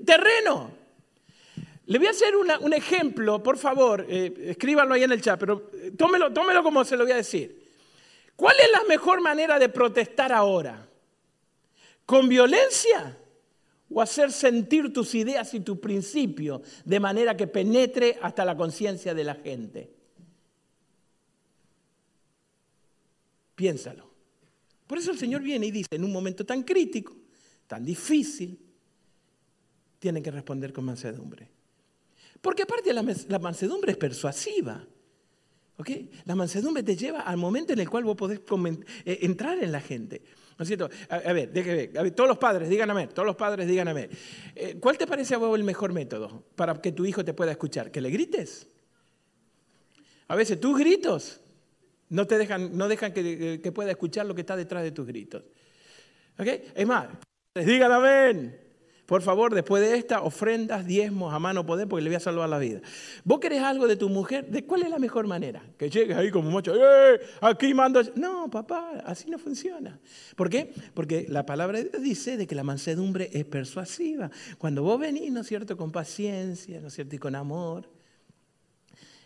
[0.06, 0.83] terreno.
[1.86, 5.70] Le voy a hacer un ejemplo, por favor, eh, escríbanlo ahí en el chat, pero
[5.74, 7.62] eh, tómelo, tómelo como se lo voy a decir.
[8.36, 10.88] ¿Cuál es la mejor manera de protestar ahora?
[12.06, 13.18] ¿Con violencia?
[13.90, 19.14] ¿O hacer sentir tus ideas y tus principios de manera que penetre hasta la conciencia
[19.14, 19.94] de la gente?
[23.56, 24.10] Piénsalo.
[24.88, 27.16] Por eso el Señor viene y dice, en un momento tan crítico,
[27.68, 28.58] tan difícil,
[30.00, 31.53] tienen que responder con mansedumbre.
[32.44, 34.86] Porque aparte la, mansedumbre es persuasiva.
[36.26, 38.42] La mansedumbre te lleva al momento en el cual vos podés
[39.06, 40.22] eh, entrar en la gente.
[40.60, 40.90] ¿No es cierto?
[41.08, 41.54] A, ver,
[42.14, 44.10] todos los padres, digan a ver, todos los padres digan a ver.
[44.56, 47.52] Eh, ¿Cuál te parece a vos el mejor método para que tu hijo te pueda
[47.52, 47.92] escuchar?
[47.92, 48.68] ¿Que le grites?
[50.28, 51.40] A veces tus gritos
[52.10, 55.08] no te dejan, no dejan que, que pueda escuchar lo que está detrás de tus
[55.08, 55.46] gritos.
[56.38, 56.48] ¿Ok?
[56.76, 57.08] Es más,
[57.56, 58.63] digan amén.
[59.14, 62.50] Por favor, después de esta, ofrendas, diezmos a mano poder, porque le voy a salvar
[62.50, 62.82] la vida.
[63.24, 64.48] ¿Vos querés algo de tu mujer?
[64.50, 65.62] ¿De cuál es la mejor manera?
[65.78, 67.20] Que llegues ahí como mucho, ¡eh!
[67.40, 68.02] Aquí mando.
[68.16, 70.00] No, papá, así no funciona.
[70.36, 70.74] ¿Por qué?
[70.96, 74.32] Porque la palabra de Dios dice de que la mansedumbre es persuasiva.
[74.58, 77.88] Cuando vos venís, ¿no es cierto?, con paciencia, ¿no es cierto?, y con amor.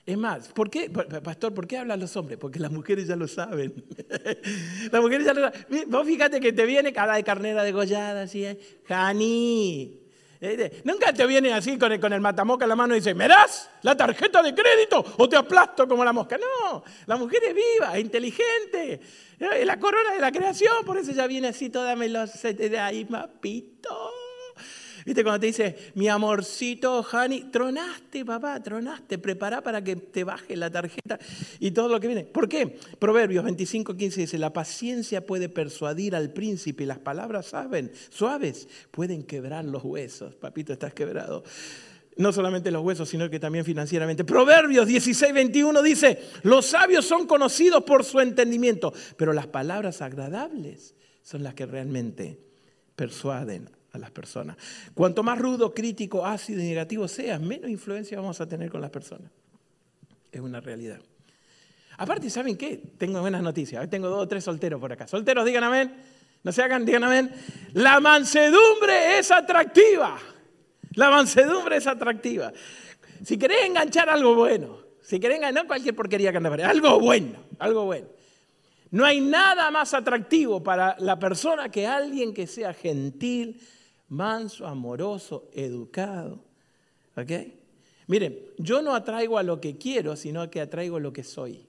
[0.08, 2.40] Es más, ¿por qué, pastor, por qué hablan los hombres?
[2.40, 3.84] Porque las mujeres ya lo saben.
[4.90, 5.90] las mujeres ya lo saben.
[5.90, 8.58] Vos fíjate que te viene cara de carnera degollada, así, ¿eh?
[8.86, 10.00] Jani.
[10.40, 13.14] Eh, nunca te viene así con el, con el matamoca en la mano y dice,
[13.14, 16.38] ¿me das la tarjeta de crédito o te aplasto como la mosca?
[16.38, 19.02] No, la mujer es viva, inteligente,
[19.38, 22.48] es la corona de la creación, por eso ya viene así toda melosa
[22.80, 24.17] ahí, mapito.
[25.08, 30.58] ¿Viste cuando te dice, mi amorcito, Hani, tronaste, papá, tronaste, prepara para que te baje
[30.58, 31.18] la tarjeta
[31.62, 32.26] y todo lo que viene?
[32.26, 32.78] ¿Por qué?
[33.00, 38.68] Proverbios 25, 15 dice, la paciencia puede persuadir al príncipe y las palabras saben, suaves
[38.92, 40.36] pueden quebrar los huesos.
[40.36, 41.46] Papito, estás quebrado
[42.18, 44.26] no solamente los huesos, sino que también financieramente.
[44.26, 50.96] Proverbios 16, 21 dice, los sabios son conocidos por su entendimiento, pero las palabras agradables
[51.22, 52.42] son las que realmente
[52.98, 54.58] persuaden las personas.
[54.94, 58.90] Cuanto más rudo, crítico, ácido y negativo seas, menos influencia vamos a tener con las
[58.90, 59.32] personas.
[60.32, 61.00] Es una realidad.
[61.98, 62.82] Aparte, ¿saben qué?
[62.98, 63.82] Tengo buenas noticias.
[63.82, 65.08] Hoy tengo dos o tres solteros por acá.
[65.08, 65.96] Solteros, digan amén.
[66.44, 67.32] No se hagan, digan amén.
[67.74, 70.20] La mansedumbre es atractiva.
[70.94, 72.54] La mansedumbre es atractiva.
[73.24, 77.00] Si querés enganchar algo bueno, si querés enganchar, no cualquier porquería que anda por algo
[77.00, 78.08] bueno, algo bueno.
[78.92, 83.60] No hay nada más atractivo para la persona que alguien que sea gentil,
[84.10, 86.44] manso, amoroso, educado.
[87.16, 87.32] ¿Ok?
[88.08, 91.68] Miren, yo no atraigo a lo que quiero, sino que atraigo lo que soy.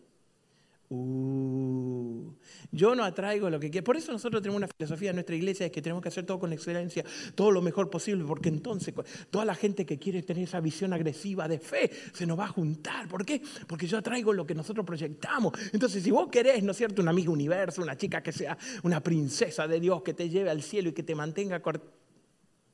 [0.90, 2.32] Uh,
[2.72, 3.84] yo no atraigo lo que quiero.
[3.84, 6.38] Por eso nosotros tenemos una filosofía en nuestra iglesia, es que tenemos que hacer todo
[6.38, 8.94] con excelencia, todo lo mejor posible, porque entonces
[9.30, 12.48] toda la gente que quiere tener esa visión agresiva de fe se nos va a
[12.48, 13.06] juntar.
[13.08, 13.42] ¿Por qué?
[13.66, 15.52] Porque yo atraigo lo que nosotros proyectamos.
[15.72, 19.02] Entonces, si vos querés, ¿no es cierto?, un amigo universo, una chica que sea una
[19.02, 21.60] princesa de Dios, que te lleve al cielo y que te mantenga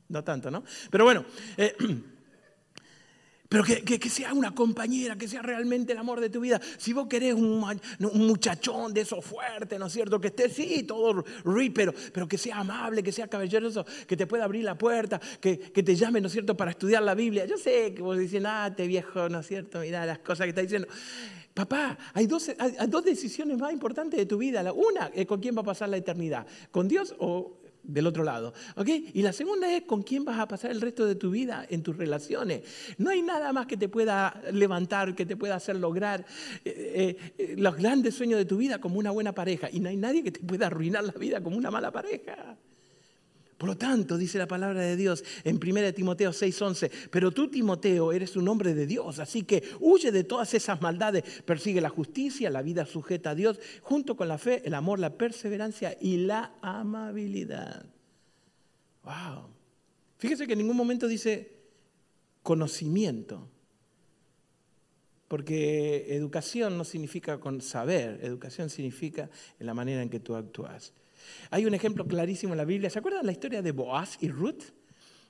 [0.09, 0.65] no tanto, ¿no?
[0.91, 1.25] Pero bueno,
[1.57, 1.75] eh,
[3.49, 6.61] pero que, sea una compañera, que sea realmente el amor de tu vida.
[6.77, 7.65] Si vos querés un,
[8.15, 10.21] muchachón de esos fuertes, ¿no es cierto?
[10.21, 14.45] Que esté, sí, todo rípero, pero que sea amable, que sea caballeroso, que te pueda
[14.45, 17.45] abrir la puerta, que, te llame, ¿no es cierto?, para estudiar la Biblia.
[17.47, 19.81] Yo sé que vos decís, ah, te viejo, ¿no es cierto?
[19.81, 20.89] Mira las cosas que está diciendo.
[21.53, 24.65] Papá, hay dos, hay dos decisiones más importantes de tu vida.
[24.73, 28.53] Una con quién va a pasar la eternidad, con Dios o del otro lado.
[28.77, 28.89] ¿ok?
[29.13, 31.83] Y la segunda es con quién vas a pasar el resto de tu vida en
[31.83, 32.63] tus relaciones.
[32.99, 36.25] No hay nada más que te pueda levantar, que te pueda hacer lograr
[36.65, 39.69] eh, eh, los grandes sueños de tu vida como una buena pareja.
[39.71, 42.57] Y no hay nadie que te pueda arruinar la vida como una mala pareja.
[43.59, 48.13] Por lo tanto, dice la palabra de Dios en 1 Timoteo 6:11, pero tú Timoteo
[48.13, 52.51] eres un hombre de Dios, así que huye de todas esas maldades, persigue la justicia,
[52.51, 56.55] la vida sujeta a Dios, junto con la fe, el amor, la perseverancia y la
[56.63, 57.87] amabilidad.
[59.05, 59.49] Wow.
[60.19, 61.53] Fíjese que en ningún momento dice
[62.43, 63.49] conocimiento,
[65.29, 70.93] porque educación no significa con saber, educación significa en la manera en que tú actúas.
[71.51, 72.91] Hay un ejemplo clarísimo en la Biblia.
[72.91, 74.65] ¿Se acuerdan la historia de Boaz y Ruth?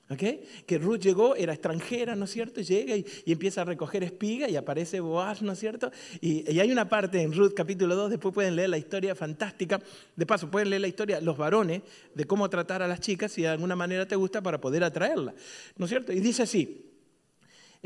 [0.07, 2.61] Que Ruth llegó, era extranjera, ¿no es cierto?
[2.61, 5.91] Llega y, empieza a recoger espiga y aparece Boaz, ¿no es cierto?
[6.21, 9.81] Y, y, hay una parte en Ruth capítulo 2, después pueden leer la historia fantástica.
[10.15, 11.81] De paso, pueden leer la historia, los varones,
[12.13, 15.33] de cómo tratar a las chicas si de alguna manera te gusta para poder atraerla,
[15.75, 16.13] ¿no es cierto?
[16.13, 16.94] Y dice así,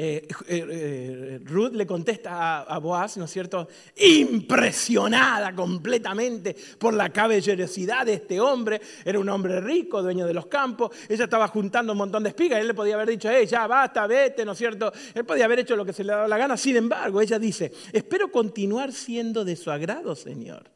[0.02, 3.68] eh, eh, eh, Ruth le contesta a, Boaz, ¿no es cierto?
[3.98, 8.80] Impresionada completamente por la caballerosidad de este hombre.
[9.04, 10.96] Era un hombre rico, dueño de los campos.
[11.10, 12.62] Ella estaba juntando un montón de espigas.
[12.62, 14.90] Él le podía haber dicho, ya basta, vete, ¿no es cierto?
[15.14, 16.56] Él podía haber hecho lo que se le daba la gana.
[16.56, 20.72] Sin embargo, ella dice, espero continuar siendo de su agrado, Señor.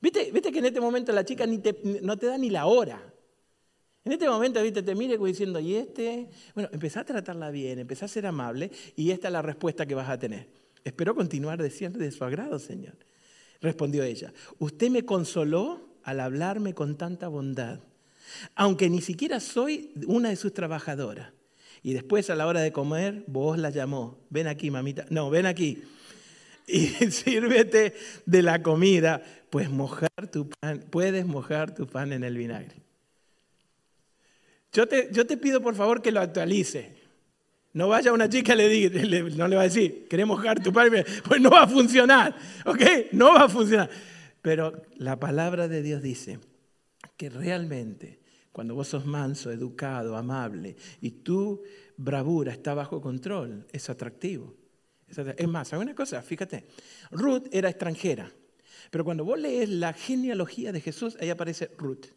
[0.00, 1.62] ¿Viste, ¿Viste que en este momento la chica ni
[2.02, 3.00] no te da ni la hora?
[4.04, 6.28] En este momento, viste, te mire diciendo, ¿y este?
[6.54, 9.94] Bueno, empezá a tratarla bien, empezá a ser amable y esta es la respuesta que
[9.94, 10.48] vas a tener.
[10.82, 12.94] Espero continuar diciendo de su agrado, Señor.
[13.60, 17.78] Respondió ella, usted me consoló al hablarme con tanta bondad,
[18.56, 21.32] aunque ni siquiera soy una de sus trabajadoras.
[21.84, 25.46] Y después a la hora de comer, vos la llamó, ven aquí, mamita, no, ven
[25.46, 25.82] aquí.
[26.64, 27.92] Y sírvete
[28.24, 32.81] de la comida, pues mojar tu pan, puedes mojar tu pan en el vinagre.
[34.72, 36.96] Yo te, yo te pido por favor que lo actualice.
[37.74, 39.00] No vaya una chica y le diga,
[39.36, 42.80] no le va a decir, queremos mojar tu padre, pues no va a funcionar, ¿ok?
[43.12, 43.88] No va a funcionar.
[44.42, 46.38] Pero la palabra de Dios dice
[47.16, 48.20] que realmente
[48.52, 51.62] Cuando vos sos manso, educado, amable y tu
[51.96, 54.54] bravura está bajo control, es atractivo.
[55.08, 56.20] Es más, ¿sabes una cosa?
[56.22, 56.66] Fíjate,
[57.10, 58.30] Ruth era extranjera,
[58.90, 62.08] pero cuando vos lees la genealogía de Jesús, ahí aparece Ruth.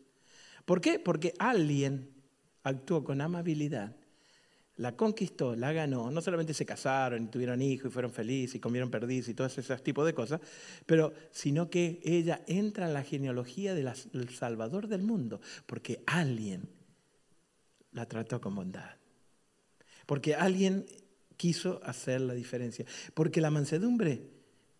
[0.65, 1.00] ¿Por qué?
[1.00, 2.14] Porque alguien
[2.65, 3.95] actuó con amabilidad
[4.78, 8.60] la conquistó, la ganó, no solamente se casaron y tuvieron hijos y fueron felices y
[8.60, 10.41] comieron perdiz y todo ese tipo de cosas,
[10.86, 16.67] pero sino que ella entra en la genealogía del Salvador del mundo, porque alguien
[17.93, 18.95] la trató con bondad,
[20.06, 20.86] porque alguien
[21.38, 24.23] quiso hacer la diferencia, porque la mansedumbre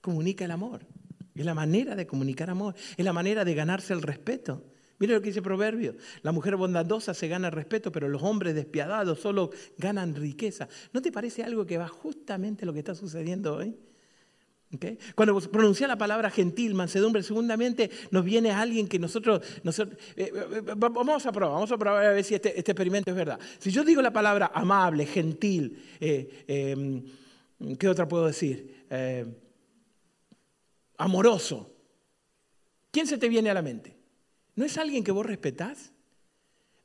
[0.02, 0.86] comunica el amor,
[1.34, 4.64] es la manera de comunicar amor, es la manera de ganarse el respeto.
[5.00, 5.96] Mire lo que dice Proverbio.
[6.22, 10.68] La mujer bondadosa se gana respeto, pero los hombres despiadados solo ganan riqueza.
[10.94, 13.76] ¿No te parece algo que va justamente lo que está sucediendo hoy?
[15.16, 19.42] Cuando pronuncia la palabra gentil, mansedumbre, segundamente nos viene alguien que nosotros...
[19.64, 23.12] nosotros eh, eh, vamos a probar, vamos a probar a ver si este, este, experimento
[23.12, 23.40] es verdad.
[23.60, 27.04] Si yo digo la palabra amable, gentil, eh,
[27.80, 28.74] ¿qué otra puedo decir?
[30.98, 31.72] amoroso.
[32.92, 33.95] ¿Quién se te viene a la mente?
[34.56, 35.92] ¿No es alguien que vos respetás?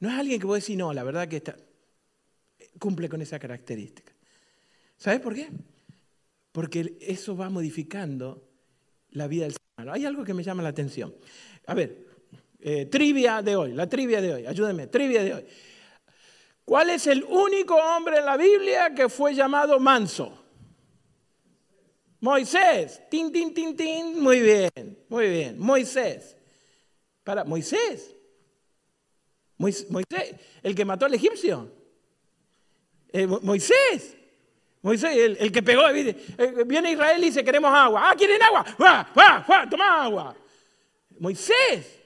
[0.01, 1.57] ¿No es alguien que vos decís, no, la verdad que está,
[2.79, 4.13] cumple con esa característica?
[4.97, 5.49] ¿Sabes por qué?
[6.53, 8.49] Porque eso va modificando
[9.11, 9.93] la vida del ser humano.
[9.93, 11.15] Hay algo que me llama la atención.
[11.67, 12.07] A ver,
[12.61, 15.47] eh, trivia de hoy, la trivia de hoy, ayúdenme, trivia de hoy.
[16.65, 20.41] ¿Cuál es el único hombre en la Biblia que fue llamado manso?
[22.21, 23.03] Moisés.
[23.11, 24.23] Tin, tin, tin, tin.
[24.23, 25.59] Muy bien, muy bien.
[25.59, 26.37] Moisés.
[27.25, 28.15] Para Moisés.
[29.59, 31.71] Moisés, el que mató al egipcio.
[33.13, 34.17] Eh, Moisés.
[34.83, 35.87] Moisés, el, que pegó.
[35.89, 38.11] Eh, viene Israel y dice, queremos agua.
[38.11, 38.65] Ah, ¿quieren agua?
[38.83, 39.69] ¡Va, va, va!
[39.69, 40.37] Toma agua.
[41.19, 41.99] Moisés.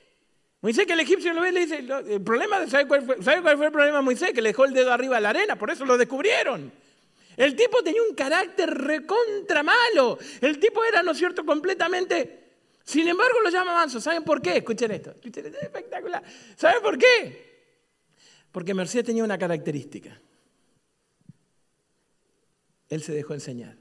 [0.61, 3.43] Moisés que el egipcio lo ve y le dice, el problema, ¿sabe cuál, fue, ¿sabe
[3.43, 4.33] cuál fue el problema de Moisés?
[4.33, 6.73] Que le dejó el dedo arriba de la arena, por eso lo descubrieron.
[7.37, 10.19] El tipo tenía un carácter recontra malo.
[10.41, 12.44] El tipo era, ¿no es cierto?, completamente
[12.85, 14.01] sin embargo, lo llama manso.
[14.01, 14.59] ¿Saben por qué?
[14.59, 15.11] Escuchen esto.
[15.11, 16.23] Escuchen esto, es espectacular.
[16.55, 17.55] ¿Saben por qué?
[18.53, 20.21] Porque Mercedes tenía una característica.
[22.89, 23.77] Él se dejó enseñar.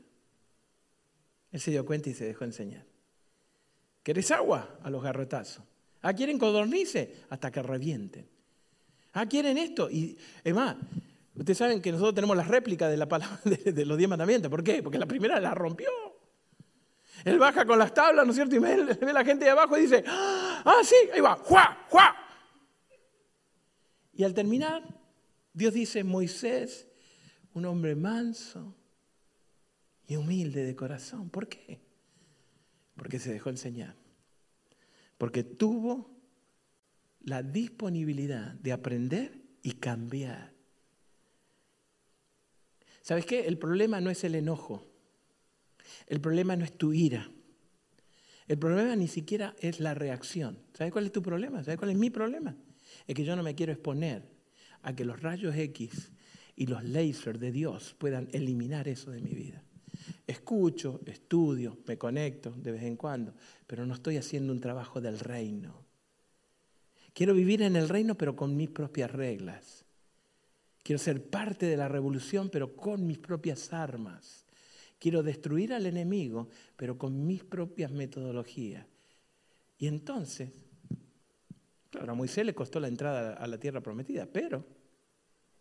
[1.51, 2.85] Él se dio cuenta y se dejó enseñar.
[4.01, 4.79] ¿Querés agua?
[4.81, 5.63] A los garrotazos.
[6.01, 7.25] ¿Ah, quieren codornice?
[7.29, 8.27] Hasta que revienten.
[9.13, 9.89] ¿Ah, quieren esto?
[9.91, 10.75] Y es más,
[11.35, 14.49] ustedes saben que nosotros tenemos la réplica de la palabra de, de los diez mandamientos.
[14.49, 14.81] ¿Por qué?
[14.81, 15.89] Porque la primera la rompió.
[17.23, 18.55] Él baja con las tablas, ¿no es cierto?
[18.55, 22.15] Y ve, la gente de abajo y dice, ah, sí, ahí va, ¡juá, juá!
[24.13, 24.83] Y al terminar,
[25.53, 26.87] Dios dice, Moisés,
[27.53, 28.75] un hombre manso
[30.07, 31.29] y humilde de corazón.
[31.29, 31.79] ¿Por qué?
[32.95, 33.95] Porque se dejó enseñar.
[35.17, 36.11] Porque tuvo
[37.21, 40.53] la disponibilidad de aprender y cambiar.
[43.01, 43.47] ¿Sabes qué?
[43.47, 44.92] El problema no es el enojo.
[46.07, 47.29] El problema no es tu ira.
[48.47, 50.59] El problema ni siquiera es la reacción.
[50.73, 51.63] ¿Sabes cuál es tu problema?
[51.63, 52.55] ¿Sabes cuál es mi problema?
[53.07, 54.23] Es que yo no me quiero exponer
[54.81, 56.11] a que los rayos X
[56.55, 59.63] y los lasers de Dios puedan eliminar eso de mi vida.
[60.27, 63.33] Escucho, estudio, me conecto de vez en cuando,
[63.67, 65.83] pero no estoy haciendo un trabajo del reino.
[67.13, 69.85] Quiero vivir en el reino, pero con mis propias reglas.
[70.81, 74.42] Quiero ser parte de la revolución, pero con mis propias armas.
[75.03, 78.85] Quiero destruir al enemigo, pero con mis propias metodologías.
[79.77, 80.49] Y entonces,
[81.89, 84.65] claro, a Moisés le costó la entrada a la tierra prometida, pero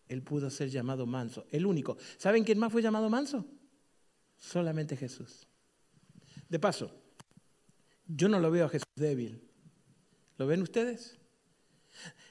[0.07, 1.96] él pudo ser llamado manso, el único.
[2.18, 3.44] ¿Saben quién más fue llamado manso?
[4.38, 5.48] Solamente Jesús.
[6.48, 6.94] De paso,
[8.07, 9.42] yo no lo veo a Jesús débil.
[10.38, 11.18] ¿Lo ven ustedes?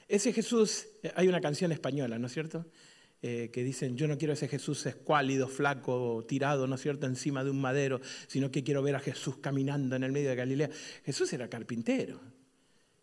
[0.08, 2.64] Ese Jesús, hay una canción española, ¿no es cierto?
[3.24, 7.44] Eh, que dicen, yo no quiero ese Jesús escuálido, flaco, tirado, ¿no es cierto?, encima
[7.44, 10.70] de un madero, sino que quiero ver a Jesús caminando en el medio de Galilea.
[11.04, 12.20] Jesús era carpintero.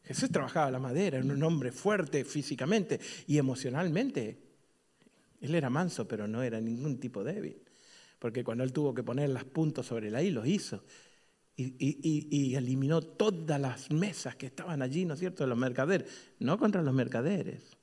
[0.03, 4.38] Jesús trabajaba la madera, era un hombre fuerte físicamente y emocionalmente.
[5.39, 7.62] Él era manso, pero no era ningún tipo débil.
[8.17, 10.84] Porque cuando él tuvo que poner las puntos sobre la I, los hizo.
[11.55, 16.10] Y, y, eliminó todas las mesas que estaban allí, ¿no es cierto?, de los mercaderes.
[16.39, 17.77] No contra los mercaderes,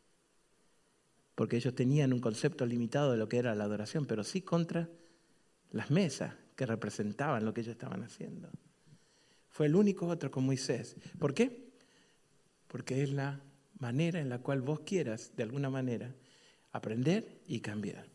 [1.37, 4.88] porque ellos tenían un concepto limitado de lo que era la adoración, pero sí contra
[5.70, 8.49] las mesas que representaban lo que ellos estaban haciendo.
[9.51, 10.96] Fue el único otro con Moisés.
[11.18, 11.70] ¿Por qué?
[12.66, 13.38] Porque es la
[13.79, 16.14] manera en la cual vos quieras, de alguna manera,
[16.72, 18.07] aprender y cambiar.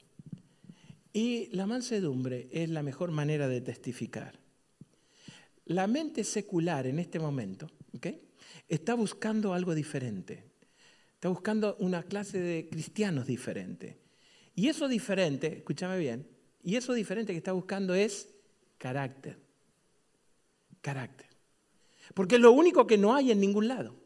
[1.13, 4.39] Y la mansedumbre es la mejor manera de testificar.
[5.65, 7.67] La mente secular en este momento
[8.67, 10.50] está buscando algo diferente.
[11.21, 13.99] Está buscando una clase de cristianos diferente.
[14.55, 16.27] Y eso diferente, escúchame bien,
[16.63, 18.33] y eso diferente que está buscando es
[18.79, 19.37] carácter.
[20.81, 21.27] Carácter.
[22.15, 24.00] Porque es lo único que no hay en ningún lado.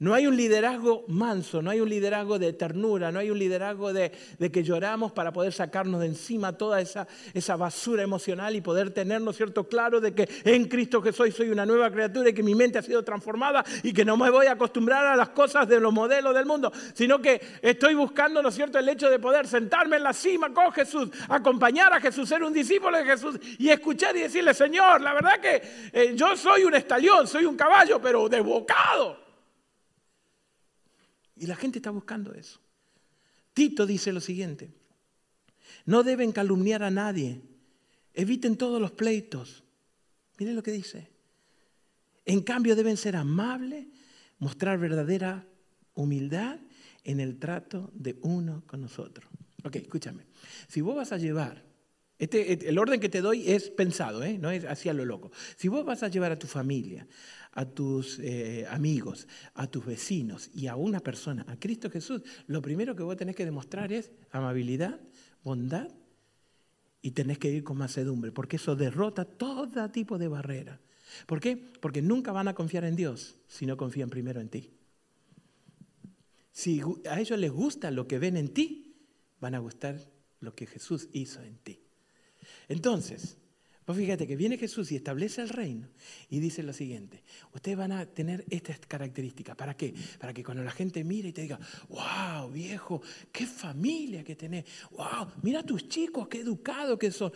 [0.00, 3.92] No hay un liderazgo manso, no hay un liderazgo de ternura, no hay un liderazgo
[3.92, 4.10] de,
[4.52, 9.36] que lloramos para poder sacarnos de encima toda esa, esa basura emocional y poder tenernos
[9.36, 12.56] cierto claro de que en Cristo que soy soy una nueva criatura y que mi
[12.56, 15.78] mente ha sido transformada y que no me voy a acostumbrar a las cosas de
[15.78, 19.46] los modelos del mundo, sino que estoy buscando, ¿no es cierto?, el hecho de poder
[19.46, 23.68] sentarme en la cima con Jesús, acompañar a Jesús, ser un discípulo de Jesús y
[23.68, 28.00] escuchar y decirle, Señor, la verdad que eh, yo soy un estalión, soy un caballo,
[28.02, 29.23] pero desbocado.
[31.36, 32.60] Y la gente está buscando eso.
[33.52, 34.72] Tito dice lo siguiente,
[35.86, 37.40] no deben calumniar a nadie,
[38.12, 39.62] eviten todos los pleitos.
[40.38, 41.08] Miren lo que dice.
[42.24, 43.86] En cambio deben ser amables,
[44.38, 45.46] mostrar verdadera
[45.94, 46.58] humildad
[47.04, 49.28] en el trato de uno con nosotros.
[49.62, 50.24] Ok, escúchame.
[50.68, 51.62] Si vos vas a llevar,
[52.18, 54.38] este, el orden que te doy es pensado, ¿eh?
[54.38, 55.32] no es así a lo loco.
[55.56, 57.06] Si vos vas a llevar a tu familia,
[57.52, 62.62] a tus eh, amigos, a tus vecinos y a una persona, a Cristo Jesús, lo
[62.62, 65.00] primero que vos tenés que demostrar es amabilidad,
[65.42, 65.88] bondad
[67.02, 70.80] y tenés que ir con macedumbre, porque eso derrota todo tipo de barrera.
[71.26, 71.56] ¿Por qué?
[71.80, 74.72] Porque nunca van a confiar en Dios si no confían primero en ti.
[76.52, 78.96] Si a ellos les gusta lo que ven en ti,
[79.40, 79.98] van a gustar
[80.40, 81.83] lo que Jesús hizo en ti.
[82.68, 83.36] Entonces,
[83.84, 85.88] pues fíjate que viene Jesús y establece el reino
[86.30, 89.54] y dice lo siguiente, ustedes van a tener estas características.
[89.56, 89.94] ¿Para qué?
[90.18, 91.58] Para que cuando la gente mire y te diga,
[91.88, 97.30] wow, viejo, qué familia que tenés, wow, mira tus chicos, qué educados que son.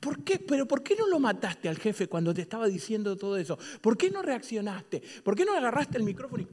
[0.00, 0.40] ¿Por qué?
[0.40, 3.56] Pero ¿por qué no lo mataste al jefe cuando te estaba diciendo todo eso?
[3.80, 5.00] ¿Por qué no reaccionaste?
[5.22, 6.48] ¿Por qué no agarraste el micrófono y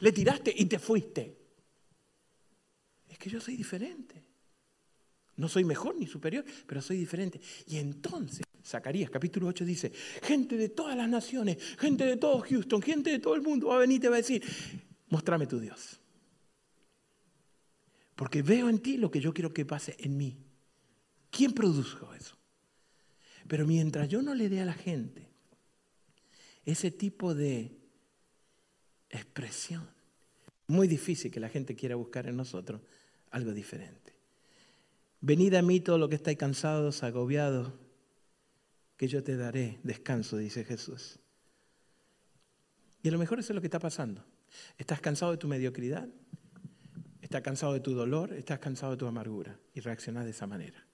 [0.00, 1.38] le tiraste y te fuiste?
[3.08, 4.31] Es que yo soy diferente.
[5.36, 7.40] No soy mejor ni superior, pero soy diferente.
[7.66, 12.82] Y entonces, Zacarías capítulo 8 dice, gente de todas las naciones, gente de todo Houston,
[12.82, 14.42] gente de todo el mundo va a venir y te va a decir,
[15.08, 16.00] muéstrame tu Dios.
[18.14, 20.36] Porque veo en ti lo que yo quiero que pase en mí.
[21.30, 22.36] ¿Quién produjo eso?
[23.48, 25.28] Pero mientras yo no le dé a la gente
[26.64, 27.76] ese tipo de
[29.10, 29.88] expresión,
[30.68, 32.80] muy difícil que la gente quiera buscar en nosotros
[33.30, 34.11] algo diferente.
[35.22, 37.72] Venid a mí todo lo que estáis cansados, agobiados,
[38.96, 41.20] que yo te daré descanso, dice Jesús.
[43.04, 44.24] Y a lo mejor eso es lo que está pasando.
[44.76, 46.08] Estás cansado de tu mediocridad,
[47.20, 50.84] estás cansado de tu dolor, estás cansado de tu amargura y reaccionas de esa manera.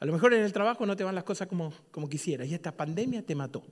[0.00, 2.54] A lo mejor en el trabajo no te van las cosas como, como quisieras y
[2.54, 3.62] esta pandemia te mató.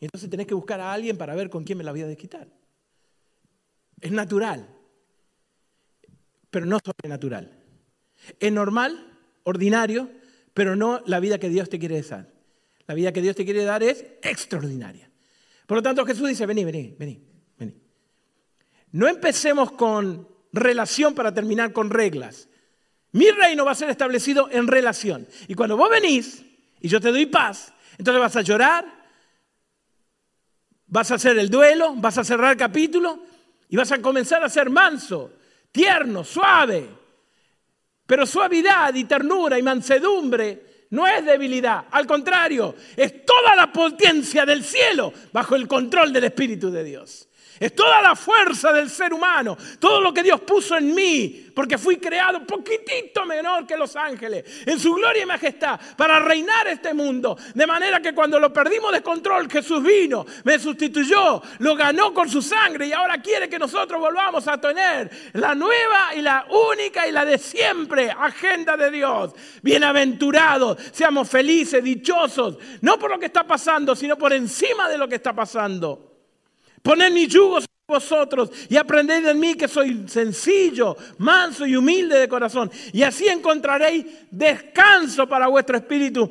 [0.00, 2.08] Y entonces tenés que buscar a alguien para ver con quién me la voy a
[2.08, 2.48] desquitar.
[4.00, 4.68] Es natural,
[6.50, 7.61] pero no sobrenatural.
[8.38, 9.12] Es normal,
[9.44, 10.10] ordinario,
[10.54, 12.30] pero no la vida que Dios te quiere dar.
[12.86, 15.10] La vida que Dios te quiere dar es extraordinaria.
[15.66, 17.22] Por lo tanto, Jesús dice, vení, vení, vení,
[17.58, 17.74] vení.
[18.90, 22.48] No empecemos con relación para terminar con reglas.
[23.12, 25.26] Mi reino va a ser establecido en relación.
[25.48, 26.44] Y cuando vos venís
[26.80, 28.84] y yo te doy paz, entonces vas a llorar,
[30.86, 33.22] vas a hacer el duelo, vas a cerrar capítulo
[33.68, 35.32] y vas a comenzar a ser manso,
[35.70, 37.01] tierno, suave.
[38.12, 44.44] Pero suavidad y ternura y mansedumbre no es debilidad, al contrario, es toda la potencia
[44.44, 47.26] del cielo bajo el control del Espíritu de Dios.
[47.62, 51.78] Es toda la fuerza del ser humano, todo lo que Dios puso en mí, porque
[51.78, 56.92] fui creado poquitito menor que los ángeles, en su gloria y majestad, para reinar este
[56.92, 57.38] mundo.
[57.54, 62.28] De manera que cuando lo perdimos de control, Jesús vino, me sustituyó, lo ganó con
[62.28, 67.06] su sangre y ahora quiere que nosotros volvamos a tener la nueva y la única
[67.06, 69.34] y la de siempre agenda de Dios.
[69.62, 75.06] Bienaventurados, seamos felices, dichosos, no por lo que está pasando, sino por encima de lo
[75.06, 76.11] que está pasando.
[76.82, 82.18] Poned mi yugo sobre vosotros y aprended de mí que soy sencillo, manso y humilde
[82.18, 82.70] de corazón.
[82.92, 86.30] Y así encontraréis descanso para vuestro espíritu,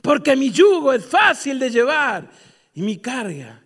[0.00, 2.30] porque mi yugo es fácil de llevar
[2.74, 3.62] y mi carga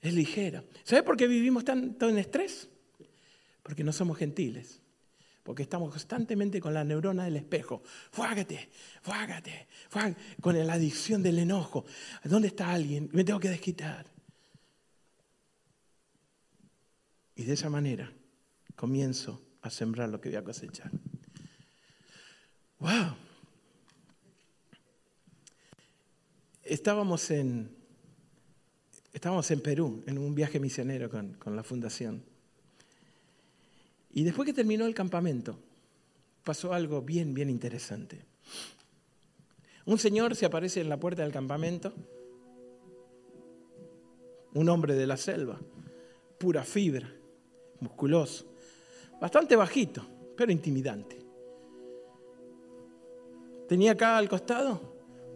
[0.00, 0.64] es ligera.
[0.82, 2.68] ¿Sabes por qué vivimos tanto en estrés?
[3.62, 4.80] Porque no somos gentiles.
[5.42, 7.82] Porque estamos constantemente con la neurona del espejo.
[8.12, 8.68] Fuágate,
[9.02, 11.84] fuágate, fuágate, con la adicción del enojo.
[12.24, 13.08] ¿Dónde está alguien?
[13.12, 14.11] Me tengo que desquitar.
[17.34, 18.12] Y de esa manera
[18.76, 20.90] comienzo a sembrar lo que voy a cosechar.
[22.78, 23.16] ¡Wow!
[26.64, 27.70] Estábamos en.
[29.12, 32.24] Estábamos en Perú, en un viaje misionero con, con la fundación.
[34.10, 35.58] Y después que terminó el campamento,
[36.44, 38.24] pasó algo bien, bien interesante.
[39.84, 41.92] Un señor se aparece en la puerta del campamento,
[44.54, 45.60] un hombre de la selva,
[46.38, 47.12] pura fibra,
[47.82, 48.46] musculoso,
[49.20, 50.02] bastante bajito,
[50.36, 51.18] pero intimidante.
[53.68, 54.92] Tenía acá al costado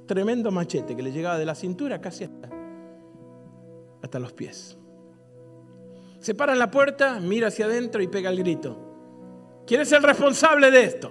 [0.07, 4.79] tremendo machete que le llegaba de la cintura casi hasta, los pies.
[6.21, 9.65] Se para en la puerta, mira hacia adentro y pega el grito.
[9.67, 11.11] ¿Quién es el responsable de esto?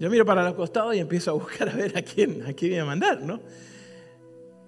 [0.00, 2.80] Yo miro para los costados y empiezo a buscar a ver a quién, a quién
[2.80, 3.40] a mandar, ¿no?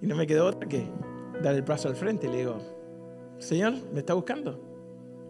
[0.01, 0.87] Y no me quedó otra que
[1.43, 2.57] dar el paso al frente y le digo,
[3.37, 4.66] Señor, ¿me está buscando?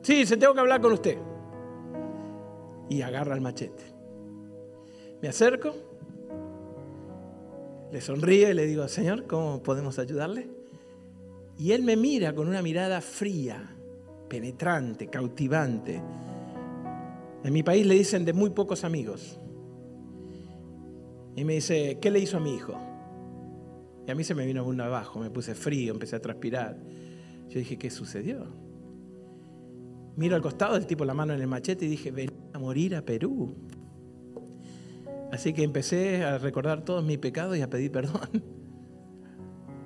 [0.02, 1.18] Sí, se tengo que hablar con usted.
[2.89, 3.84] Y agarra el machete.
[5.22, 5.74] Me acerco,
[7.91, 10.50] le sonríe y le digo, Señor, ¿cómo podemos ayudarle?
[11.58, 13.76] Y él me mira con una mirada fría,
[14.30, 16.02] penetrante, cautivante.
[17.43, 19.39] En mi país le dicen de muy pocos amigos.
[21.36, 22.78] Y me dice, ¿qué le hizo a mi hijo?
[24.06, 26.78] Y a mí se me vino uno abajo, me puse frío, empecé a transpirar.
[27.50, 28.48] Yo dije, ¿qué sucedió?
[30.18, 32.95] Miro al costado del tipo la mano en el machete y dije, ven a morir
[32.95, 33.55] a Perú.
[35.32, 38.43] Así que empecé a recordar todos mis pecados y a pedir perdón.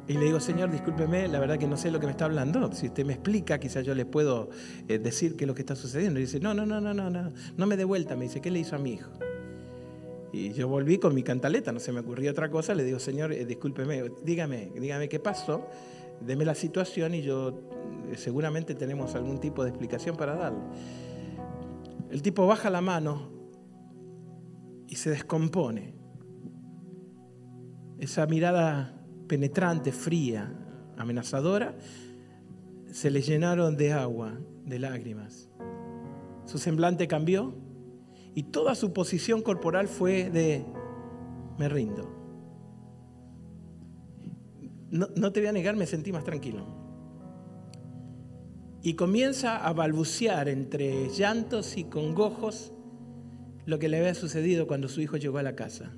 [0.07, 2.71] Y le digo, Señor, discúlpeme, la verdad que no sé lo que me está hablando.
[2.73, 4.49] Si usted me explica, quizás yo le puedo
[4.87, 6.19] eh, decir qué es lo que está sucediendo.
[6.19, 8.15] Y dice, no, no, no, no, no, no, no me dé vuelta.
[8.15, 9.11] Me dice, ¿qué le hizo a mi hijo?
[10.33, 12.73] Y yo volví con mi cantaleta, no se me ocurrió otra cosa.
[12.73, 15.67] Le digo, Señor, eh, discúlpeme, dígame, dígame qué pasó,
[16.19, 17.61] deme la situación y yo
[18.17, 20.59] seguramente tenemos algún tipo de explicación para darle.
[22.09, 23.31] El tipo baja la mano
[24.87, 25.95] y se descompone.
[27.99, 30.53] Esa mirada penetrante, fría,
[30.97, 31.77] amenazadora,
[32.91, 35.49] se le llenaron de agua, de lágrimas.
[36.45, 37.55] Su semblante cambió
[38.35, 40.65] y toda su posición corporal fue de
[41.57, 42.09] me rindo.
[44.89, 46.80] No, no, te voy a negar, me sentí más tranquilo.
[48.83, 52.73] Y comienza a balbucear entre llantos y congojos
[53.65, 55.91] lo que le había sucedido cuando su hijo llegó a la casa.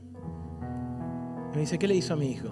[1.54, 2.50] Me dice, ¿qué le hizo a mi hijo?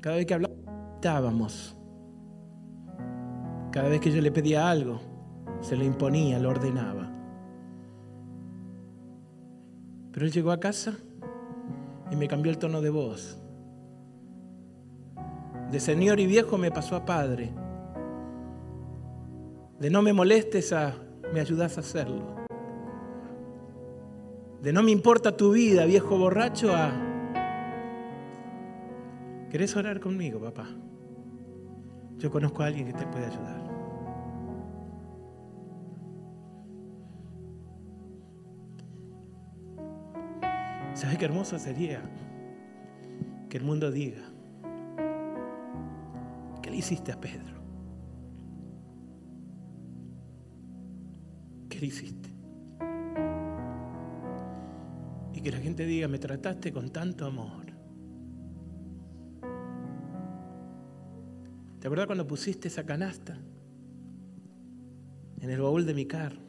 [0.00, 1.76] Cada vez que hablábamos,
[3.72, 5.00] cada vez que yo le pedía algo,
[5.60, 7.10] se lo imponía, lo ordenaba.
[10.12, 10.96] Pero él llegó a casa
[12.10, 13.38] y me cambió el tono de voz.
[15.70, 17.52] De señor y viejo me pasó a padre.
[19.78, 20.94] De no me molestes a
[21.32, 22.36] me ayudas a hacerlo.
[24.62, 26.90] De no me importa tu vida, viejo borracho, a
[29.50, 30.66] ¿Querés orar conmigo, papá?
[32.18, 33.58] Yo conozco a alguien que te puede ayudar.
[40.92, 42.02] ¿Sabes qué hermoso sería
[43.48, 44.22] que el mundo diga,
[46.60, 47.57] ¿qué le hiciste a Pedro?
[51.78, 52.28] ¿Qué le hiciste?
[55.32, 57.66] Y que la gente diga, me trataste con tanto amor.
[61.78, 63.38] ¿Te acuerdas cuando pusiste esa canasta
[65.40, 66.40] en el baúl de mi carro?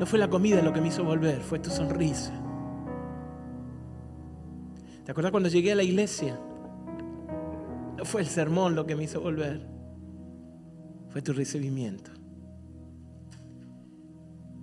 [0.00, 2.32] No fue la comida lo que me hizo volver, fue tu sonrisa.
[5.04, 6.40] ¿Te acuerdas cuando llegué a la iglesia?
[7.96, 9.64] No fue el sermón lo que me hizo volver,
[11.10, 12.15] fue tu recibimiento.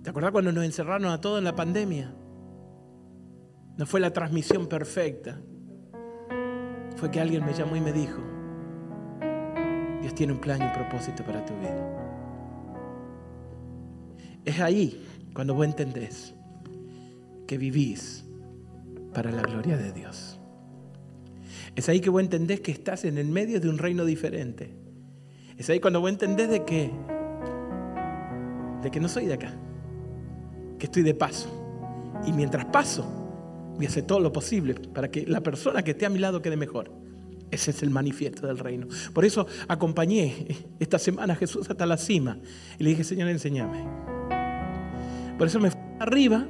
[0.04, 2.14] ¿Te acuerdas cuando nos encerraron a todos en la pandemia?
[3.78, 5.40] No fue la transmisión perfecta,
[6.96, 8.20] fue que alguien me llamó y me dijo,
[10.02, 11.88] Dios tiene un plan y un propósito para tu vida.
[14.44, 15.02] Es ahí
[15.32, 16.34] cuando vos entendés
[17.46, 18.26] que vivís
[19.14, 20.38] para la gloria de Dios.
[21.76, 24.76] Es ahí que vos entendés que estás en el medio de un reino diferente.
[25.56, 26.90] Es ahí cuando vos entendés de que,
[28.82, 29.54] de que no soy de acá,
[30.84, 31.48] estoy de paso.
[32.26, 33.04] Y mientras paso,
[33.76, 36.40] voy a hacer todo lo posible para que la persona que esté a mi lado
[36.40, 36.92] quede mejor.
[37.50, 38.88] Ese es el manifiesto del reino.
[39.12, 42.38] Por eso acompañé esta semana a Jesús hasta la cima
[42.78, 43.84] y le dije, Señor, enséñame.
[45.38, 46.46] Por eso me fui arriba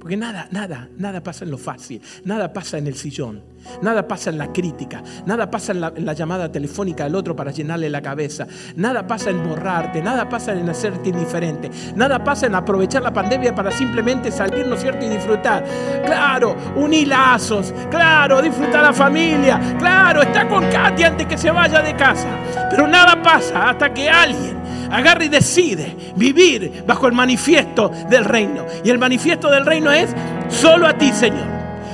[0.00, 3.42] Porque nada, nada, nada pasa en lo fácil, nada pasa en el sillón,
[3.82, 7.90] nada pasa en la crítica, nada pasa en la, llamada telefónica del otro para llenarle
[7.90, 8.46] la cabeza,
[8.76, 13.54] nada pasa en borrarte, nada pasa en hacerte indiferente, nada pasa en aprovechar la pandemia
[13.54, 15.64] para simplemente salir, ¿no cierto?, y disfrutar.
[16.04, 21.82] Claro, unir lazos, claro, disfrutar la familia, claro, está con Katy antes que se vaya
[21.82, 22.28] de casa,
[22.70, 28.64] pero nada pasa hasta que alguien agarra y decide vivir bajo el manifiesto del reino.
[28.84, 30.14] Y el manifiesto del reino es,
[30.48, 31.46] solo a ti, Señor,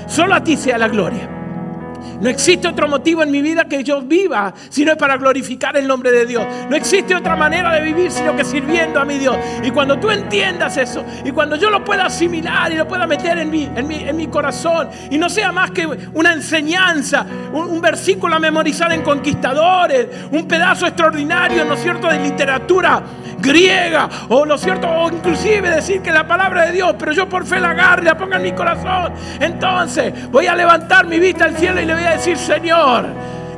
[0.06, 1.33] solo a ti sea la gloria.
[2.20, 5.86] No existe otro motivo en mi vida que yo viva, sino es para glorificar el
[5.86, 6.44] nombre de Dios.
[6.68, 9.36] No existe otra manera de vivir, sino que sirviendo a mi Dios.
[9.62, 13.38] Y cuando tú entiendas eso, y cuando yo lo pueda asimilar y lo pueda meter
[13.38, 18.34] en mi, en mi, corazón, y no sea más que una enseñanza, un, un versículo
[18.34, 23.02] a memorizar en conquistadores, un pedazo extraordinario, ¿no es cierto?, de literatura
[23.44, 27.46] griega, o lo cierto, o inclusive decir que la palabra de Dios, pero yo por
[27.46, 29.12] fe la agarro y la pongo en mi corazón.
[29.38, 33.06] Entonces voy a levantar mi vista al cielo y le voy a decir, Señor,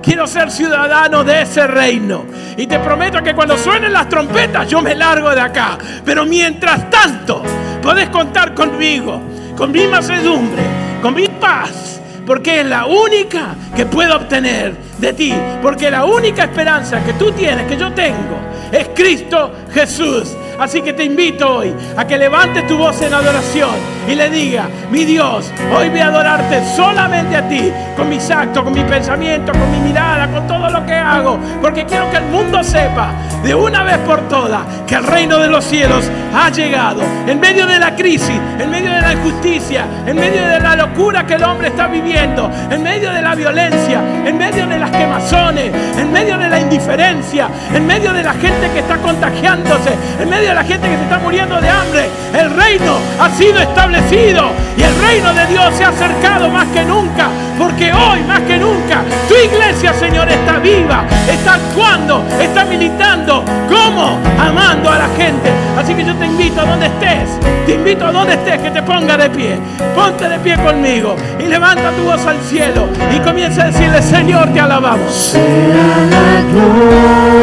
[0.03, 2.25] quiero ser ciudadano de ese reino.
[2.57, 5.79] Y te prometo que cuando suenen las trompetas yo me largo de acá.
[6.05, 7.43] Pero mientras tanto,
[7.83, 9.21] podés contar conmigo,
[9.57, 10.63] con mi macedumbre,
[11.01, 15.33] con mi paz porque es la única que puedo obtener de ti,
[15.63, 18.37] porque la única esperanza que tú tienes, que yo tengo,
[18.73, 20.35] es Cristo Jesús.
[20.59, 23.71] Así que te invito hoy a que levantes tu voz en adoración
[24.09, 28.63] y le diga, mi Dios, hoy voy a adorarte solamente a ti, con mis actos,
[28.63, 32.25] con mis pensamientos, con mi mirada, con todo lo que hago, porque quiero que el
[32.27, 33.11] mundo sepa
[33.43, 37.03] de una vez por todas que el reino de los cielos ha llegado.
[37.27, 41.27] En medio de la crisis, en medio de la injusticia, en medio de la locura
[41.27, 45.73] que el hombre está viviendo, en medio de la violencia, en medio de las quemazones,
[45.99, 49.91] en medio de la indiferencia, en medio de la gente que está contagiándose,
[50.21, 52.09] en medio de la gente que se está muriendo de hambre.
[52.33, 56.85] El reino ha sido establecido y el reino de Dios se ha acercado más que
[56.85, 57.29] nunca,
[57.59, 63.45] porque hoy más que nunca tu iglesia, Señor, está viva, está actuando, está militando.
[63.69, 64.19] ¿Cómo?
[64.39, 65.51] Amando a la gente.
[65.77, 67.29] Así que yo te invito a donde estés,
[67.67, 69.59] te invito a donde estés que te ponga de pie.
[69.95, 74.53] Ponte de pie conmigo y levanta tu voz al cielo y comienza a decirle, Señor,
[74.53, 75.37] te alabamos.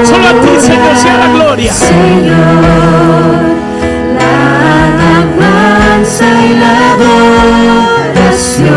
[0.03, 1.73] Solo a ti, Señor, sea la gloria.
[1.73, 2.92] Señor,
[4.19, 4.35] la
[4.87, 6.73] alabanza y la
[8.13, 8.75] adoración.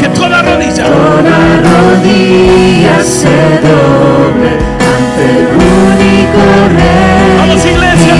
[0.00, 4.50] Que toda rodilla, toda rodilla se doble
[4.92, 5.46] ante el
[5.82, 6.42] único
[6.76, 7.36] rey.
[7.38, 8.14] Vamos iglesia,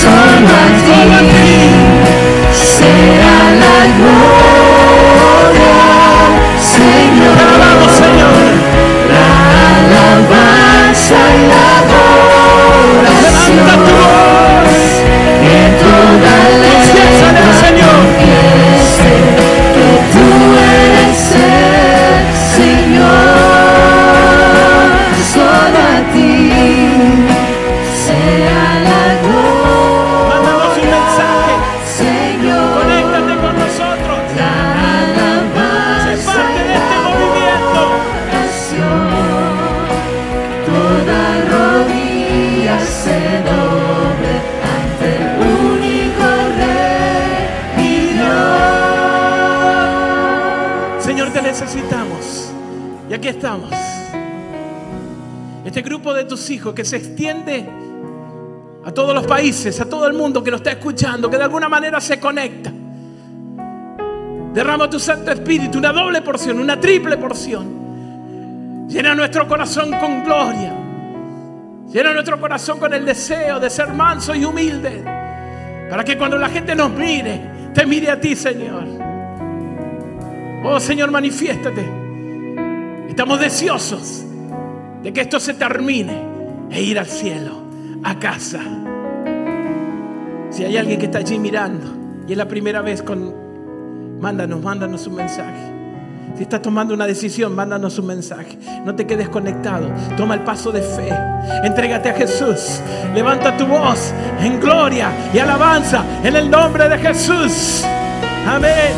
[0.00, 1.52] Solo a ti
[2.52, 4.17] sea la gloria,
[53.18, 53.70] aquí estamos.
[55.64, 57.68] Este grupo de tus hijos que se extiende
[58.84, 61.68] a todos los países, a todo el mundo que nos está escuchando, que de alguna
[61.68, 62.72] manera se conecta.
[64.54, 68.86] Derrama tu Santo Espíritu, una doble porción, una triple porción.
[68.88, 70.72] Llena nuestro corazón con gloria.
[71.92, 75.02] Llena nuestro corazón con el deseo de ser manso y humilde.
[75.90, 77.40] Para que cuando la gente nos mire,
[77.74, 78.84] te mire a ti, Señor.
[80.64, 82.07] Oh Señor, manifiéstate.
[83.08, 84.24] Estamos deseosos
[85.02, 86.22] de que esto se termine
[86.70, 87.62] e ir al cielo,
[88.04, 88.60] a casa.
[90.50, 91.86] Si hay alguien que está allí mirando
[92.28, 93.48] y es la primera vez con...
[94.20, 95.72] Mándanos, mándanos un mensaje.
[96.36, 98.58] Si estás tomando una decisión, mándanos un mensaje.
[98.84, 99.90] No te quedes conectado.
[100.16, 101.08] Toma el paso de fe.
[101.64, 102.80] Entrégate a Jesús.
[103.14, 107.84] Levanta tu voz en gloria y alabanza en el nombre de Jesús.
[108.46, 108.92] Amén.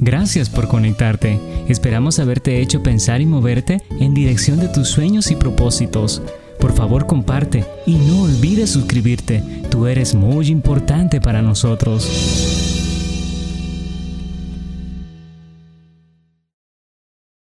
[0.00, 1.38] Gracias por conectarte.
[1.68, 6.22] Esperamos haberte hecho pensar y moverte en dirección de tus sueños y propósitos.
[6.60, 9.42] Por favor, comparte y no olvides suscribirte.
[9.70, 12.61] Tú eres muy importante para nosotros.